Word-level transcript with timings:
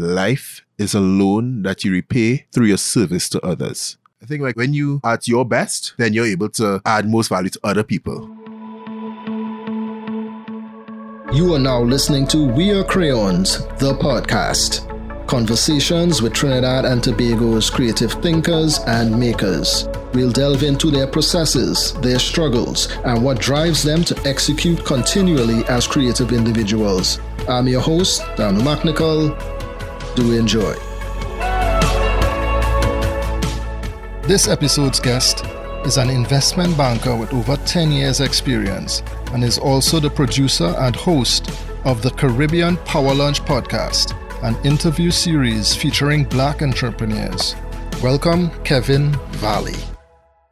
life 0.00 0.64
is 0.78 0.94
a 0.94 1.00
loan 1.00 1.62
that 1.62 1.84
you 1.84 1.92
repay 1.92 2.46
through 2.52 2.66
your 2.66 2.78
service 2.78 3.28
to 3.30 3.40
others. 3.44 3.98
I 4.22 4.26
think 4.26 4.42
like 4.42 4.56
when 4.56 4.74
you 4.74 5.00
are 5.04 5.14
at 5.14 5.28
your 5.28 5.44
best, 5.44 5.94
then 5.96 6.12
you're 6.12 6.26
able 6.26 6.48
to 6.50 6.82
add 6.84 7.08
most 7.08 7.28
value 7.28 7.50
to 7.50 7.60
other 7.62 7.82
people. 7.82 8.28
You 11.32 11.54
are 11.54 11.60
now 11.60 11.80
listening 11.80 12.26
to 12.28 12.44
We 12.44 12.72
Are 12.72 12.82
Crayons, 12.82 13.58
the 13.78 13.96
podcast. 14.00 14.86
Conversations 15.28 16.20
with 16.20 16.34
Trinidad 16.34 16.84
and 16.84 17.00
Tobago's 17.00 17.70
creative 17.70 18.12
thinkers 18.14 18.80
and 18.80 19.16
makers. 19.16 19.88
We'll 20.12 20.32
delve 20.32 20.64
into 20.64 20.90
their 20.90 21.06
processes, 21.06 21.92
their 22.00 22.18
struggles, 22.18 22.90
and 23.04 23.22
what 23.24 23.38
drives 23.38 23.84
them 23.84 24.02
to 24.04 24.20
execute 24.26 24.84
continually 24.84 25.64
as 25.66 25.86
creative 25.86 26.32
individuals. 26.32 27.20
I'm 27.48 27.68
your 27.68 27.80
host, 27.80 28.22
Danu 28.36 28.60
McNichol. 28.60 29.59
Do 30.14 30.28
we 30.28 30.38
enjoy. 30.38 30.74
This 34.22 34.48
episode's 34.48 35.00
guest 35.00 35.44
is 35.84 35.96
an 35.96 36.10
investment 36.10 36.76
banker 36.76 37.16
with 37.16 37.32
over 37.32 37.56
10 37.56 37.90
years' 37.90 38.20
experience 38.20 39.02
and 39.32 39.42
is 39.42 39.58
also 39.58 39.98
the 39.98 40.10
producer 40.10 40.74
and 40.78 40.94
host 40.94 41.50
of 41.84 42.02
the 42.02 42.10
Caribbean 42.10 42.76
Power 42.78 43.14
Lunch 43.14 43.40
podcast 43.42 44.16
an 44.42 44.56
interview 44.64 45.10
series 45.10 45.74
featuring 45.74 46.24
black 46.24 46.62
entrepreneurs. 46.62 47.54
Welcome, 48.02 48.50
Kevin 48.64 49.12
Valley. 49.32 49.74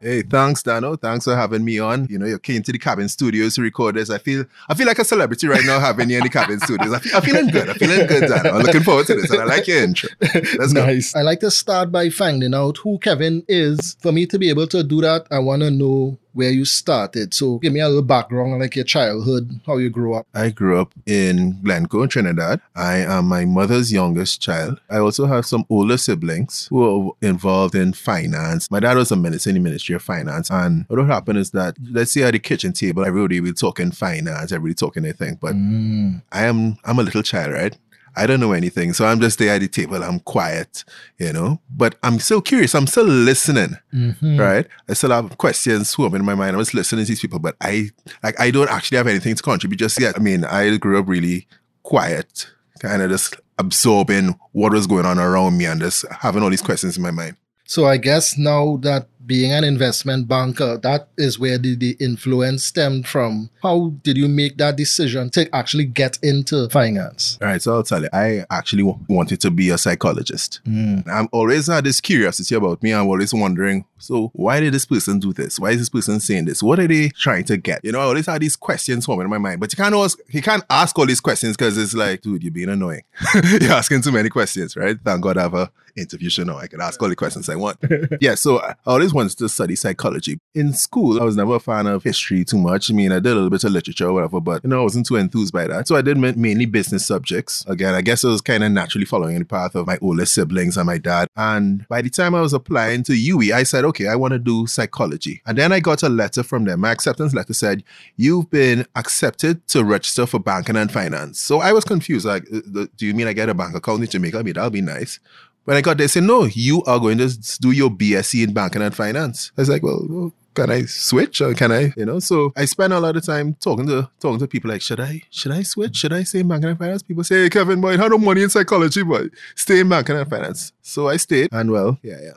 Hey, 0.01 0.21
thanks, 0.21 0.63
Dano. 0.63 0.95
Thanks 0.95 1.25
for 1.25 1.35
having 1.35 1.65
me 1.65 1.77
on. 1.77 2.07
You 2.09 2.17
know, 2.17 2.25
you 2.25 2.39
came 2.39 2.63
to 2.63 2.71
the 2.71 2.79
cabin 2.79 3.09
studios 3.09 3.55
to 3.55 3.61
record 3.61 3.95
this. 3.95 4.09
I 4.09 4.17
feel 4.17 4.45
I 4.69 4.73
feel 4.73 4.87
like 4.87 4.97
a 4.97 5.03
celebrity 5.03 5.47
right 5.47 5.65
now 5.65 5.77
having 5.77 6.09
you 6.09 6.17
in 6.17 6.23
the 6.23 6.29
cabin 6.29 6.57
studios. 6.61 6.93
I 6.93 6.99
feel, 6.99 7.15
I'm 7.17 7.21
feeling 7.21 7.47
good. 7.47 7.69
I'm 7.69 7.75
feeling 7.75 8.07
good, 8.07 8.29
Dano. 8.29 8.51
I'm 8.51 8.61
looking 8.61 8.83
forward 8.83 9.07
to 9.07 9.15
this. 9.15 9.29
And 9.29 9.41
I 9.41 9.43
like 9.43 9.67
your 9.67 9.83
intro. 9.83 10.09
Let's 10.57 10.71
nice. 10.71 11.11
Go. 11.11 11.19
I 11.19 11.23
like 11.23 11.41
to 11.41 11.51
start 11.51 11.91
by 11.91 12.09
finding 12.09 12.53
out 12.53 12.77
who 12.77 12.97
Kevin 12.99 13.43
is. 13.49 13.97
For 13.99 14.13
me 14.13 14.25
to 14.27 14.39
be 14.39 14.49
able 14.49 14.67
to 14.67 14.83
do 14.83 15.01
that, 15.01 15.27
I 15.31 15.39
want 15.39 15.63
to 15.63 15.71
know 15.71 16.17
where 16.33 16.51
you 16.51 16.65
started. 16.65 17.33
So 17.33 17.57
give 17.57 17.73
me 17.73 17.79
a 17.79 17.87
little 17.87 18.01
background, 18.01 18.59
like 18.59 18.75
your 18.75 18.85
childhood, 18.85 19.59
how 19.65 19.77
you 19.77 19.89
grew 19.89 20.13
up. 20.13 20.27
I 20.33 20.49
grew 20.49 20.79
up 20.79 20.93
in 21.05 21.61
Glencoe, 21.63 22.07
Trinidad. 22.07 22.61
I 22.75 22.97
am 22.97 23.27
my 23.27 23.45
mother's 23.45 23.91
youngest 23.91 24.41
child. 24.41 24.79
I 24.89 24.97
also 24.97 25.25
have 25.25 25.45
some 25.45 25.65
older 25.69 25.97
siblings 25.97 26.67
who 26.69 26.83
are 26.83 27.11
involved 27.21 27.75
in 27.75 27.93
finance. 27.93 28.69
My 28.69 28.79
dad 28.79 28.97
was 28.97 29.11
a 29.11 29.15
minister 29.15 29.49
in 29.49 29.55
the 29.55 29.61
Ministry 29.61 29.95
of 29.95 30.03
Finance. 30.03 30.49
And 30.51 30.85
what 30.87 31.05
happened 31.05 31.39
is 31.39 31.51
that, 31.51 31.75
let's 31.91 32.11
say 32.11 32.23
at 32.23 32.31
the 32.31 32.39
kitchen 32.39 32.73
table, 32.73 33.05
everybody 33.05 33.39
will 33.41 33.53
talking 33.53 33.91
finance, 33.91 34.51
everybody 34.51 34.75
talking 34.75 35.05
anything. 35.05 35.37
But 35.41 35.55
mm. 35.55 36.21
I 36.31 36.45
am, 36.45 36.77
I'm 36.83 36.99
a 36.99 37.03
little 37.03 37.23
child, 37.23 37.53
right? 37.53 37.77
I 38.15 38.27
don't 38.27 38.39
know 38.39 38.51
anything. 38.51 38.93
So 38.93 39.05
I'm 39.05 39.19
just 39.19 39.39
there 39.39 39.53
at 39.53 39.61
the 39.61 39.67
table. 39.67 40.03
I'm 40.03 40.19
quiet, 40.19 40.83
you 41.17 41.33
know, 41.33 41.59
but 41.69 41.95
I'm 42.03 42.19
still 42.19 42.41
curious. 42.41 42.75
I'm 42.75 42.87
still 42.87 43.05
listening, 43.05 43.77
mm-hmm. 43.93 44.39
right? 44.39 44.67
I 44.87 44.93
still 44.93 45.11
have 45.11 45.37
questions 45.37 45.89
swarming 45.89 46.21
in 46.21 46.25
my 46.25 46.35
mind. 46.35 46.55
I 46.55 46.57
was 46.57 46.73
listening 46.73 47.05
to 47.05 47.09
these 47.09 47.21
people, 47.21 47.39
but 47.39 47.55
I, 47.61 47.89
like, 48.23 48.39
I 48.39 48.51
don't 48.51 48.69
actually 48.69 48.97
have 48.97 49.07
anything 49.07 49.35
to 49.35 49.43
contribute 49.43 49.77
just 49.77 49.99
yet. 49.99 50.15
I 50.17 50.19
mean, 50.19 50.45
I 50.45 50.77
grew 50.77 50.99
up 50.99 51.07
really 51.07 51.47
quiet, 51.83 52.47
kind 52.79 53.01
of 53.01 53.09
just 53.09 53.35
absorbing 53.57 54.39
what 54.51 54.71
was 54.71 54.87
going 54.87 55.05
on 55.05 55.19
around 55.19 55.57
me 55.57 55.65
and 55.65 55.81
just 55.81 56.05
having 56.11 56.43
all 56.43 56.49
these 56.49 56.61
questions 56.61 56.97
in 56.97 57.03
my 57.03 57.11
mind. 57.11 57.35
So 57.65 57.85
I 57.85 57.97
guess 57.97 58.37
now 58.37 58.77
that 58.77 59.07
being 59.29 59.51
an 59.51 59.63
investment 59.63 60.27
banker, 60.27 60.77
that 60.79 61.07
is 61.15 61.37
where 61.37 61.59
the, 61.59 61.75
the 61.75 61.95
influence 61.99 62.65
stemmed 62.65 63.07
from. 63.07 63.51
How 63.61 63.93
did 64.01 64.17
you 64.17 64.27
make 64.27 64.57
that 64.57 64.75
decision 64.75 65.29
to 65.29 65.55
actually 65.55 65.85
get 65.85 66.17
into 66.23 66.67
finance? 66.69 67.37
All 67.39 67.47
right, 67.47 67.61
so 67.61 67.75
I'll 67.75 67.83
tell 67.83 68.01
you, 68.01 68.09
I 68.11 68.43
actually 68.49 68.83
w- 68.83 69.05
wanted 69.07 69.39
to 69.41 69.51
be 69.51 69.69
a 69.69 69.77
psychologist. 69.77 70.61
Mm. 70.65 71.07
I'm 71.07 71.29
always 71.31 71.67
had 71.67 71.83
this 71.83 72.01
curiosity 72.01 72.55
about 72.55 72.81
me. 72.81 72.91
I'm 72.91 73.07
always 73.07 73.31
wondering, 73.31 73.85
so 73.99 74.31
why 74.33 74.59
did 74.59 74.73
this 74.73 74.85
person 74.85 75.19
do 75.19 75.33
this? 75.33 75.59
Why 75.59 75.71
is 75.71 75.79
this 75.79 75.89
person 75.89 76.19
saying 76.19 76.45
this? 76.45 76.63
What 76.63 76.79
are 76.79 76.87
they 76.87 77.09
trying 77.09 77.43
to 77.45 77.57
get? 77.57 77.83
You 77.83 77.91
know, 77.91 77.99
I 77.99 78.03
always 78.03 78.25
had 78.25 78.41
these 78.41 78.55
questions 78.55 79.05
forming 79.05 79.25
in 79.25 79.29
my 79.29 79.37
mind, 79.37 79.59
but 79.59 79.71
you 79.71 79.77
can't 79.77 79.93
always, 79.93 80.15
you 80.29 80.41
can't 80.41 80.63
ask 80.69 80.97
all 80.97 81.05
these 81.05 81.19
questions 81.21 81.55
because 81.55 81.77
it's 81.77 81.93
like, 81.93 82.21
dude, 82.21 82.43
you're 82.43 82.51
being 82.51 82.69
annoying. 82.69 83.03
you're 83.61 83.71
asking 83.71 84.01
too 84.01 84.11
many 84.11 84.29
questions, 84.29 84.75
right? 84.75 84.97
Thank 85.03 85.21
God 85.21 85.37
I 85.37 85.41
have 85.43 85.53
a 85.53 85.71
interview 85.99 86.29
show 86.29 86.43
now. 86.43 86.57
I 86.57 86.67
can 86.67 86.81
ask 86.81 87.01
all 87.01 87.09
the 87.09 87.15
questions 87.15 87.49
I 87.49 87.55
want. 87.55 87.77
yeah, 88.21 88.35
so 88.35 88.59
I 88.59 88.75
always 88.85 89.13
wanted 89.13 89.37
to 89.37 89.49
study 89.49 89.75
psychology. 89.75 90.39
In 90.55 90.73
school, 90.73 91.21
I 91.21 91.25
was 91.25 91.35
never 91.35 91.55
a 91.55 91.59
fan 91.59 91.87
of 91.87 92.03
history 92.03 92.43
too 92.45 92.57
much. 92.57 92.89
I 92.89 92.93
mean, 92.93 93.11
I 93.11 93.15
did 93.15 93.27
a 93.27 93.35
little 93.35 93.49
bit 93.49 93.63
of 93.63 93.71
literature 93.71 94.07
or 94.07 94.13
whatever, 94.13 94.39
but 94.39 94.63
you 94.63 94.69
know, 94.69 94.79
I 94.79 94.83
wasn't 94.83 95.05
too 95.05 95.17
enthused 95.17 95.53
by 95.53 95.67
that. 95.67 95.87
So 95.87 95.95
I 95.95 96.01
did 96.01 96.17
mainly 96.17 96.65
business 96.65 97.05
subjects. 97.05 97.65
Again, 97.67 97.93
I 97.93 98.01
guess 98.01 98.23
I 98.23 98.29
was 98.29 98.41
kind 98.41 98.63
of 98.63 98.71
naturally 98.71 99.05
following 99.05 99.37
the 99.39 99.45
path 99.45 99.75
of 99.75 99.87
my 99.87 99.97
older 100.01 100.25
siblings 100.25 100.77
and 100.77 100.85
my 100.85 100.97
dad. 100.97 101.27
And 101.35 101.87
by 101.87 102.01
the 102.01 102.09
time 102.09 102.35
I 102.35 102.41
was 102.41 102.53
applying 102.53 103.03
to 103.03 103.11
UWI, 103.13 103.51
I 103.51 103.63
said, 103.63 103.85
okay, 103.89 104.07
I 104.07 104.15
want 104.15 104.31
to 104.31 104.39
do 104.39 104.67
psychology. 104.67 105.41
And 105.45 105.57
then 105.57 105.71
I 105.71 105.79
got 105.79 106.03
a 106.03 106.09
letter 106.09 106.43
from 106.43 106.65
them. 106.65 106.81
My 106.81 106.91
acceptance 106.91 107.33
letter 107.33 107.53
said, 107.53 107.83
you've 108.15 108.49
been 108.49 108.85
accepted 108.95 109.67
to 109.69 109.83
register 109.83 110.25
for 110.25 110.39
banking 110.39 110.75
and 110.75 110.91
finance. 110.91 111.39
So 111.39 111.59
I 111.59 111.73
was 111.73 111.83
confused. 111.83 112.25
Like, 112.25 112.43
uh, 112.53 112.85
do 112.97 113.05
you 113.05 113.13
mean 113.13 113.27
I 113.27 113.33
get 113.33 113.49
a 113.49 113.53
bank 113.53 113.75
account 113.75 114.03
in 114.03 114.09
Jamaica? 114.09 114.39
I 114.39 114.43
mean, 114.43 114.53
that'll 114.53 114.69
be 114.69 114.81
nice. 114.81 115.19
When 115.65 115.77
I 115.77 115.81
got 115.81 115.97
there, 115.97 116.05
they 116.05 116.07
said, 116.07 116.23
no, 116.23 116.45
you 116.45 116.83
are 116.85 116.99
going 116.99 117.19
to 117.19 117.29
do 117.59 117.71
your 117.71 117.89
BSc 117.89 118.43
in 118.43 118.53
banking 118.53 118.81
and 118.81 118.95
finance. 118.95 119.51
I 119.57 119.61
was 119.61 119.69
like, 119.69 119.83
well, 119.83 120.33
can 120.53 120.69
I 120.69 120.83
switch 120.83 121.41
or 121.41 121.53
can 121.53 121.71
I, 121.71 121.93
you 121.95 122.05
know? 122.05 122.19
So 122.19 122.53
I 122.55 122.65
spend 122.65 122.93
a 122.93 122.99
lot 122.99 123.15
of 123.15 123.25
time 123.25 123.55
talking 123.55 123.87
to 123.87 124.09
talking 124.19 124.39
to 124.39 124.47
people 124.47 124.69
like, 124.69 124.81
should 124.81 124.99
I 124.99 125.21
should 125.29 125.51
I 125.51 125.63
switch? 125.63 125.97
Should 125.97 126.13
I 126.13 126.23
stay 126.23 126.39
in 126.39 126.47
banking 126.47 126.69
and 126.69 126.79
finance? 126.79 127.03
People 127.03 127.23
say, 127.23 127.43
hey, 127.43 127.49
Kevin, 127.49 127.81
boy, 127.81 127.97
how 127.97 128.09
do 128.09 128.17
money 128.17 128.43
in 128.43 128.49
psychology, 128.49 129.03
but 129.03 129.27
stay 129.55 129.79
in 129.79 129.89
banking 129.89 130.17
and 130.17 130.29
finance. 130.29 130.73
So 130.89 131.07
I 131.07 131.17
stayed, 131.17 131.49
and 131.51 131.69
well, 131.69 131.99
yeah, 132.01 132.17
yeah. 132.23 132.35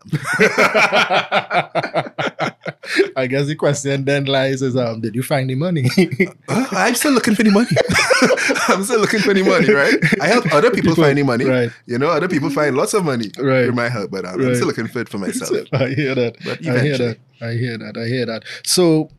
I 3.16 3.26
guess 3.26 3.46
the 3.46 3.54
question 3.56 4.04
then 4.04 4.26
lies 4.26 4.60
is, 4.60 4.76
um, 4.76 5.00
did 5.00 5.14
you 5.14 5.22
find 5.22 5.48
the 5.48 5.54
money? 5.54 5.88
uh, 6.48 6.66
I'm 6.72 6.94
still 6.94 7.12
looking 7.12 7.34
for 7.34 7.44
the 7.44 7.50
money. 7.50 7.70
I'm 8.68 8.84
still 8.84 9.00
looking 9.00 9.20
for 9.20 9.32
the 9.32 9.42
money, 9.42 9.72
right? 9.72 9.94
I 10.20 10.26
help 10.26 10.52
other 10.52 10.70
people, 10.70 10.90
people 10.90 11.04
find 11.04 11.16
the 11.16 11.22
money. 11.22 11.46
Right. 11.46 11.70
You 11.86 11.96
know, 11.98 12.10
other 12.10 12.28
people 12.28 12.50
find 12.50 12.76
lots 12.76 12.92
of 12.92 13.06
money 13.06 13.30
right. 13.38 13.64
through 13.64 13.72
my 13.72 13.88
help, 13.88 14.10
but 14.10 14.26
um, 14.26 14.38
right. 14.38 14.48
I'm 14.48 14.54
still 14.54 14.66
looking 14.66 14.88
for 14.88 15.00
it 15.00 15.08
for 15.08 15.16
myself. 15.18 15.68
I 15.72 15.88
hear 15.88 16.14
that. 16.14 16.36
But 16.44 16.66
I 16.66 16.80
hear 16.80 16.98
that. 16.98 17.18
I 17.42 17.54
hear 17.54 17.76
that. 17.78 17.97
I 17.97 18.06
hear 18.06 18.26
that. 18.26 18.44
So, 18.64 19.10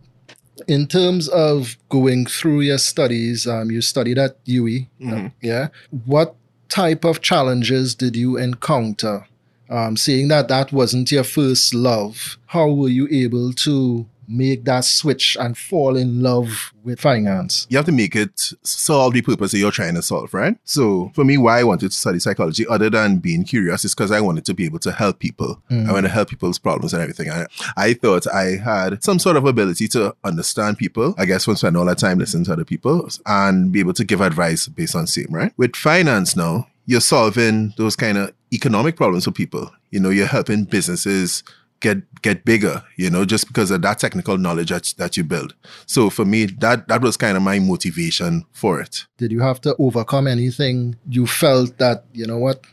in 0.67 0.88
terms 0.88 1.28
of 1.29 1.78
going 1.89 2.25
through 2.25 2.61
your 2.61 2.78
studies, 2.78 3.47
um, 3.47 3.72
you 3.72 3.81
studied 3.81 4.17
at 4.17 4.44
UWI, 4.45 4.88
mm-hmm. 5.01 5.28
yeah. 5.41 5.67
What 6.06 6.35
type 6.69 7.03
of 7.03 7.22
challenges 7.22 7.95
did 7.95 8.16
you 8.16 8.38
encounter? 8.38 9.28
Um, 9.69 9.97
seeing 9.97 10.28
that 10.28 10.50
that 10.50 10.72
wasn't 10.72 11.12
your 11.12 11.23
first 11.23 11.73
love, 11.73 12.38
how 12.47 12.69
were 12.72 12.89
you 12.89 13.07
able 13.09 13.53
to 13.53 14.06
make 14.28 14.66
that 14.66 14.85
switch 14.85 15.38
and 15.39 15.57
fall 15.57 15.95
in 15.95 16.22
love 16.22 16.73
with 16.84 17.00
finance. 17.00 17.67
You 17.69 17.78
have 17.78 17.85
to 17.85 17.91
make 17.91 18.16
it 18.16 18.51
solve 18.63 19.13
the 19.13 19.22
purpose 19.22 19.51
that 19.51 19.59
you're 19.59 19.72
trying 19.72 19.95
to 19.95 20.01
solve, 20.01 20.34
right? 20.34 20.57
So 20.63 21.11
for 21.16 21.23
me, 21.23 21.38
why 21.38 21.59
I 21.59 21.63
wanted 21.63 21.91
to 21.91 21.97
study 21.97 22.19
psychology, 22.19 22.66
other 22.67 22.89
than 22.89 23.17
being 23.17 23.44
curious, 23.44 23.85
is 23.85 23.95
because 23.95 24.12
I 24.12 24.22
wanted 24.22 24.45
to 24.45 24.53
be 24.53 24.66
able 24.66 24.79
to 24.79 24.91
help 24.91 25.19
people. 25.19 25.62
Mm. 25.69 25.89
I 25.89 25.94
want 25.94 26.06
to 26.06 26.12
help 26.12 26.29
people's 26.29 26.59
problems 26.59 26.94
and 26.94 27.01
everything. 27.01 27.29
I, 27.29 27.45
I 27.78 27.94
thought 27.94 28.28
I 28.28 28.57
had 28.57 29.03
some 29.03 29.19
sort 29.19 29.38
of 29.38 29.45
ability 29.45 29.88
to 29.89 30.16
understand 30.23 30.78
people, 30.78 31.16
I 31.17 31.25
guess, 31.25 31.45
from 31.45 31.56
spending 31.56 31.79
all 31.79 31.85
that 31.85 32.00
time 32.00 32.19
listening 32.19 32.45
to 32.45 32.53
other 32.53 32.66
people 32.66 33.07
and 33.25 33.72
be 33.72 33.79
able 33.79 33.94
to 33.94 34.03
give 34.03 34.22
advice 34.22 34.67
based 34.67 34.95
on 34.95 35.07
same, 35.07 35.28
right? 35.29 35.53
With 35.57 35.75
finance 35.75 36.35
now, 36.35 36.67
you're 36.85 37.01
solving 37.01 37.73
those 37.78 37.95
kind 37.95 38.17
of 38.17 38.33
economic 38.53 38.95
problems 38.95 39.25
for 39.25 39.31
people. 39.31 39.72
You 39.91 40.00
know, 40.00 40.09
you're 40.09 40.28
helping 40.28 40.66
businesses 40.66 41.44
get 41.83 42.21
get 42.23 42.44
bigger, 42.45 42.81
you 42.97 43.11
know, 43.11 43.25
just 43.25 43.47
because 43.47 43.69
of 43.69 43.83
that 43.83 43.99
technical 43.99 44.39
knowledge 44.39 44.69
that, 44.69 44.91
that 44.97 45.16
you 45.16 45.23
build. 45.23 45.53
So 45.85 46.09
for 46.09 46.25
me, 46.25 46.45
that 46.45 46.88
that 46.88 47.01
was 47.01 47.16
kind 47.17 47.38
of 47.38 47.44
my 47.44 47.59
motivation 47.59 48.45
for 48.53 48.81
it. 48.81 49.05
Did 49.17 49.31
you 49.31 49.41
have 49.41 49.61
to 49.61 49.75
overcome 49.77 50.25
anything 50.27 50.95
you 51.07 51.27
felt 51.27 51.77
that, 51.77 52.05
you 52.13 52.25
know 52.25 52.39
what, 52.39 52.66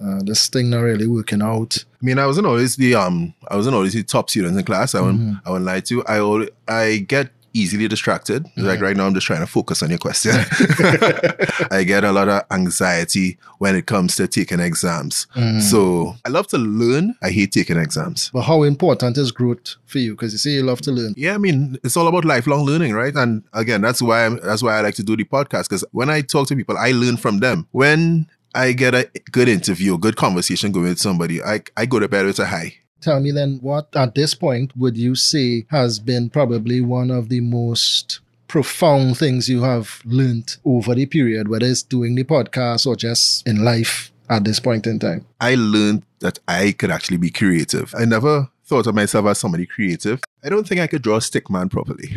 uh, 0.00 0.20
this 0.24 0.48
thing 0.48 0.70
not 0.70 0.82
really 0.82 1.08
working 1.08 1.42
out? 1.42 1.84
I 2.00 2.06
mean, 2.06 2.18
I 2.20 2.26
wasn't 2.26 2.46
always 2.46 2.76
the 2.76 2.94
um, 2.94 3.34
I 3.48 3.56
wasn't 3.56 3.74
always 3.74 3.94
the 3.94 4.04
top 4.04 4.30
student 4.30 4.56
in 4.56 4.64
class. 4.64 4.94
I 4.94 5.00
won't, 5.00 5.18
mm-hmm. 5.18 5.48
I 5.48 5.50
won't 5.50 5.64
lie 5.64 5.80
to 5.80 5.94
you. 5.94 6.04
I 6.06 6.48
I 6.68 6.98
get 6.98 7.32
easily 7.58 7.88
distracted. 7.88 8.44
Mm-hmm. 8.44 8.62
Like 8.62 8.80
right 8.80 8.96
now, 8.96 9.06
I'm 9.06 9.14
just 9.14 9.26
trying 9.26 9.40
to 9.40 9.46
focus 9.46 9.82
on 9.82 9.90
your 9.90 9.98
question. 9.98 10.32
I 11.70 11.84
get 11.86 12.04
a 12.04 12.12
lot 12.12 12.28
of 12.28 12.42
anxiety 12.50 13.38
when 13.58 13.74
it 13.74 13.86
comes 13.86 14.16
to 14.16 14.28
taking 14.28 14.60
exams. 14.60 15.26
Mm. 15.34 15.60
So 15.60 16.14
I 16.24 16.28
love 16.28 16.46
to 16.48 16.58
learn. 16.58 17.14
I 17.22 17.30
hate 17.30 17.52
taking 17.52 17.76
exams. 17.76 18.30
But 18.32 18.42
how 18.42 18.62
important 18.62 19.18
is 19.18 19.32
growth 19.32 19.76
for 19.86 19.98
you? 19.98 20.12
Because 20.12 20.32
you 20.32 20.38
say 20.38 20.50
you 20.50 20.62
love 20.62 20.80
to 20.82 20.92
learn. 20.92 21.14
Yeah, 21.16 21.34
I 21.34 21.38
mean, 21.38 21.78
it's 21.82 21.96
all 21.96 22.08
about 22.08 22.24
lifelong 22.24 22.64
learning, 22.64 22.94
right? 22.94 23.14
And 23.14 23.42
again, 23.52 23.80
that's 23.80 24.00
why 24.00 24.26
I'm, 24.26 24.38
that's 24.40 24.62
why 24.62 24.78
I 24.78 24.80
like 24.80 24.94
to 24.96 25.02
do 25.02 25.16
the 25.16 25.24
podcast. 25.24 25.64
Because 25.64 25.84
when 25.92 26.10
I 26.10 26.20
talk 26.20 26.48
to 26.48 26.56
people, 26.56 26.76
I 26.78 26.92
learn 26.92 27.16
from 27.16 27.38
them. 27.40 27.66
When 27.72 28.28
I 28.54 28.72
get 28.72 28.94
a 28.94 29.08
good 29.30 29.48
interview, 29.48 29.94
a 29.94 29.98
good 29.98 30.16
conversation 30.16 30.72
going 30.72 30.86
with 30.86 30.98
somebody, 30.98 31.42
I, 31.42 31.62
I 31.76 31.86
go 31.86 31.98
to 31.98 32.08
bed 32.08 32.26
with 32.26 32.38
a 32.38 32.46
high. 32.46 32.74
Tell 33.00 33.20
me 33.20 33.30
then, 33.30 33.58
what 33.62 33.88
at 33.94 34.14
this 34.14 34.34
point 34.34 34.72
would 34.76 34.96
you 34.96 35.14
say 35.14 35.66
has 35.70 35.98
been 35.98 36.30
probably 36.30 36.80
one 36.80 37.10
of 37.10 37.28
the 37.28 37.40
most 37.40 38.20
profound 38.48 39.16
things 39.18 39.48
you 39.48 39.62
have 39.62 40.00
learned 40.04 40.56
over 40.64 40.94
the 40.94 41.06
period, 41.06 41.48
whether 41.48 41.66
it's 41.66 41.82
doing 41.82 42.14
the 42.14 42.24
podcast 42.24 42.86
or 42.86 42.96
just 42.96 43.46
in 43.46 43.64
life 43.64 44.10
at 44.30 44.44
this 44.44 44.58
point 44.58 44.86
in 44.86 44.98
time? 44.98 45.24
I 45.40 45.54
learned 45.54 46.02
that 46.20 46.38
I 46.48 46.72
could 46.72 46.90
actually 46.90 47.18
be 47.18 47.30
creative. 47.30 47.94
I 47.96 48.04
never 48.04 48.48
thought 48.64 48.86
of 48.86 48.94
myself 48.94 49.24
as 49.26 49.38
somebody 49.38 49.64
creative. 49.64 50.20
I 50.44 50.48
don't 50.50 50.66
think 50.66 50.80
I 50.80 50.86
could 50.86 51.02
draw 51.02 51.16
a 51.16 51.20
stick 51.22 51.48
man 51.50 51.68
properly. 51.68 52.10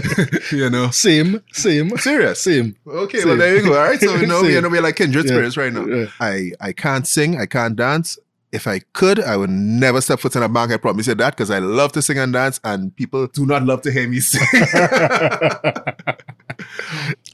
you 0.52 0.70
know? 0.70 0.90
Same, 0.90 1.42
same. 1.52 1.96
Serious? 1.98 2.40
Same. 2.42 2.76
Okay, 2.86 3.18
Same. 3.18 3.28
well 3.28 3.36
there 3.36 3.56
you 3.56 3.62
go. 3.62 3.76
All 3.78 3.84
right. 3.88 4.00
So 4.00 4.14
you 4.16 4.26
know, 4.26 4.42
you 4.42 4.60
know 4.62 4.68
we're 4.68 4.82
like 4.82 4.96
kindred 4.96 5.24
Yeah. 5.24 5.30
spirits 5.32 5.56
right 5.56 5.72
now. 5.72 5.84
Yeah. 5.86 6.06
I, 6.20 6.52
I 6.60 6.72
can't 6.72 7.06
sing, 7.06 7.40
I 7.40 7.46
can't 7.46 7.74
dance. 7.76 8.18
If 8.52 8.66
I 8.66 8.78
could, 8.92 9.20
I 9.20 9.36
would 9.36 9.50
never 9.50 10.00
step 10.00 10.20
foot 10.20 10.36
in 10.36 10.42
a 10.42 10.48
bank. 10.48 10.70
I 10.72 10.76
promise 10.76 11.08
you 11.08 11.14
that 11.16 11.34
because 11.34 11.50
I 11.50 11.58
love 11.58 11.92
to 11.92 12.00
sing 12.02 12.18
and 12.18 12.32
dance, 12.32 12.60
and 12.64 12.94
people 12.94 13.26
do 13.26 13.44
not 13.44 13.64
love 13.64 13.82
to 13.82 13.92
hear 13.92 14.08
me 14.08 14.20
sing. 14.20 14.46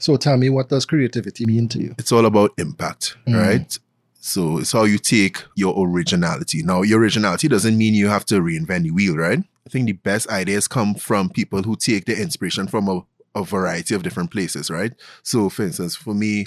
So 0.01 0.17
tell 0.17 0.37
me, 0.37 0.51
what 0.51 0.69
does 0.69 0.85
creativity 0.85 1.47
mean 1.47 1.69
to 1.69 1.79
you? 1.81 1.95
it's 1.99 2.11
all 2.13 2.27
about 2.27 2.51
impact, 2.59 3.17
Mm. 3.29 3.41
right? 3.41 3.79
So 4.21 4.59
it's 4.59 4.73
how 4.73 4.85
you 4.85 4.99
take 4.99 5.43
your 5.55 5.75
originality. 5.87 6.63
Now, 6.63 6.83
your 6.83 7.01
originality 7.01 7.49
doesn't 7.49 7.77
mean 7.77 7.95
you 7.95 8.09
have 8.09 8.25
to 8.27 8.37
reinvent 8.41 8.85
the 8.85 8.91
wheel, 8.91 9.17
right? 9.17 9.39
I 9.41 9.71
think 9.71 9.87
the 9.87 9.93
best 9.93 10.29
ideas 10.29 10.67
come 10.69 10.95
from 10.95 11.29
people 11.31 11.63
who 11.63 11.77
take 11.77 12.05
their 12.07 12.21
inspiration 12.21 12.67
from 12.69 12.89
a, 12.89 13.01
a 13.35 13.45
variety 13.45 13.95
of 13.95 14.03
different 14.03 14.31
places, 14.33 14.71
right? 14.71 14.93
So, 15.23 15.49
for 15.49 15.63
instance, 15.65 15.95
for 15.97 16.15
me, 16.15 16.47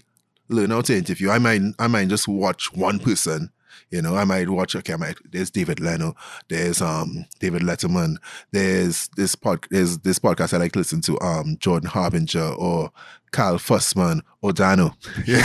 learn 0.49 0.71
how 0.71 0.81
to 0.81 0.95
interview, 0.95 1.29
I 1.29 1.39
might 1.39 1.61
I 1.79 1.87
might 1.87 2.07
just 2.09 2.27
watch 2.27 2.73
one 2.73 2.99
person. 2.99 3.51
You 3.89 4.01
know, 4.01 4.15
I 4.15 4.23
might 4.25 4.49
watch. 4.49 4.75
Okay, 4.75 4.93
I 4.93 4.97
might. 4.97 5.17
There's 5.31 5.49
David 5.51 5.79
Leno. 5.79 6.15
There's 6.49 6.81
um 6.81 7.25
David 7.39 7.61
Letterman. 7.61 8.17
There's 8.51 9.07
this 9.15 9.35
pod. 9.35 9.65
There's 9.69 9.97
this 9.99 10.19
podcast 10.19 10.53
I 10.53 10.57
like 10.57 10.71
to 10.73 10.79
listen 10.79 11.01
to. 11.01 11.19
Um, 11.21 11.57
Jordan 11.59 11.89
Harbinger 11.89 12.53
or 12.57 12.91
Cal 13.31 13.55
Fussman 13.57 14.21
or 14.41 14.53
Dano. 14.53 14.93
you 15.25 15.35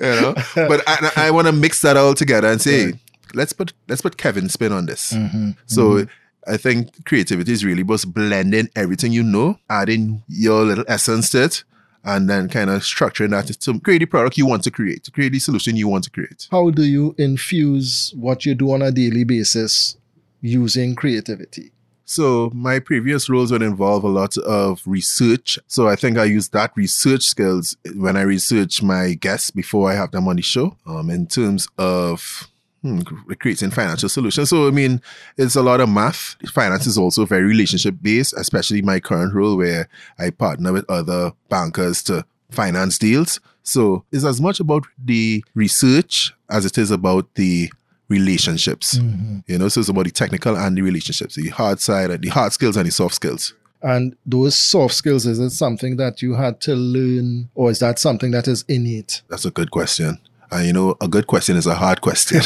know, 0.00 0.34
but 0.54 0.82
I, 0.86 1.12
I 1.16 1.30
want 1.30 1.46
to 1.46 1.52
mix 1.52 1.82
that 1.82 1.96
all 1.96 2.14
together 2.14 2.48
and 2.48 2.60
say, 2.60 2.86
Right. 2.86 2.94
let's 3.34 3.52
put 3.52 3.72
let's 3.88 4.00
put 4.02 4.16
Kevin 4.16 4.48
spin 4.48 4.72
on 4.72 4.86
this. 4.86 5.12
Mm-hmm. 5.12 5.50
So 5.66 6.06
I 6.46 6.56
think 6.56 7.04
creativity 7.04 7.52
is 7.52 7.64
really 7.64 7.84
just 7.84 8.12
blending 8.12 8.68
everything 8.74 9.12
you 9.12 9.22
know, 9.22 9.58
adding 9.68 10.22
your 10.28 10.64
little 10.64 10.84
essence 10.88 11.30
to 11.30 11.44
it, 11.44 11.64
and 12.04 12.28
then 12.28 12.48
kind 12.48 12.70
of 12.70 12.82
structuring 12.82 13.30
that 13.30 13.46
to 13.46 13.80
create 13.80 13.98
the 13.98 14.06
product 14.06 14.38
you 14.38 14.46
want 14.46 14.62
to 14.64 14.70
create, 14.70 15.04
to 15.04 15.10
create 15.10 15.32
the 15.32 15.38
solution 15.38 15.76
you 15.76 15.88
want 15.88 16.04
to 16.04 16.10
create. 16.10 16.48
how 16.50 16.70
do 16.70 16.82
you 16.82 17.14
infuse 17.18 18.12
what 18.16 18.46
you 18.46 18.54
do 18.54 18.72
on 18.72 18.82
a 18.82 18.90
daily 18.90 19.24
basis 19.24 19.96
using 20.40 20.94
creativity? 20.94 21.72
So 22.10 22.50
my 22.52 22.80
previous 22.80 23.30
roles 23.30 23.52
would 23.52 23.62
involve 23.62 24.02
a 24.02 24.08
lot 24.08 24.36
of 24.38 24.82
research. 24.84 25.60
So 25.68 25.86
I 25.86 25.94
think 25.94 26.18
I 26.18 26.24
use 26.24 26.48
that 26.48 26.72
research 26.74 27.22
skills 27.22 27.76
when 27.94 28.16
I 28.16 28.22
research 28.22 28.82
my 28.82 29.14
guests 29.14 29.52
before 29.52 29.88
I 29.88 29.94
have 29.94 30.10
them 30.10 30.26
on 30.26 30.34
the 30.34 30.42
show. 30.42 30.76
Um, 30.84 31.08
in 31.08 31.28
terms 31.28 31.68
of 31.78 32.49
hmm, 32.82 33.00
creating 33.38 33.70
financial 33.70 34.08
solutions. 34.08 34.50
So 34.50 34.68
I 34.68 34.70
mean, 34.70 35.00
it's 35.36 35.56
a 35.56 35.62
lot 35.62 35.80
of 35.80 35.88
math. 35.88 36.36
Finance 36.52 36.86
is 36.86 36.98
also 36.98 37.26
very 37.26 37.44
relationship 37.44 37.96
based, 38.00 38.34
especially 38.34 38.82
my 38.82 39.00
current 39.00 39.34
role 39.34 39.56
where 39.56 39.88
I 40.18 40.30
partner 40.30 40.72
with 40.72 40.88
other 40.90 41.32
bankers 41.48 42.02
to 42.04 42.24
finance 42.50 42.98
deals. 42.98 43.40
So 43.62 44.04
it's 44.10 44.24
as 44.24 44.40
much 44.40 44.60
about 44.60 44.84
the 45.02 45.44
research 45.54 46.32
as 46.48 46.64
it 46.64 46.78
is 46.78 46.90
about 46.90 47.34
the 47.34 47.70
relationships. 48.08 48.98
You 49.46 49.58
know, 49.58 49.68
so 49.68 49.80
it's 49.80 49.88
about 49.88 50.04
the 50.04 50.10
technical 50.10 50.56
and 50.56 50.76
the 50.76 50.82
relationships, 50.82 51.36
the 51.36 51.48
hard 51.48 51.80
side, 51.80 52.22
the 52.22 52.28
hard 52.28 52.52
skills 52.52 52.76
and 52.76 52.86
the 52.86 52.90
soft 52.90 53.14
skills. 53.14 53.54
And 53.82 54.14
those 54.26 54.56
soft 54.56 54.94
skills, 54.94 55.24
is 55.24 55.38
it 55.38 55.50
something 55.50 55.96
that 55.96 56.20
you 56.20 56.34
had 56.34 56.60
to 56.62 56.74
learn, 56.74 57.48
or 57.54 57.70
is 57.70 57.78
that 57.78 57.98
something 57.98 58.30
that 58.32 58.46
is 58.46 58.64
innate? 58.68 59.22
That's 59.28 59.46
a 59.46 59.50
good 59.50 59.70
question. 59.70 60.18
And 60.50 60.66
you 60.66 60.72
know, 60.72 60.96
a 61.00 61.08
good 61.08 61.26
question 61.26 61.56
is 61.56 61.66
a 61.66 61.74
hard 61.74 62.00
question. 62.06 62.40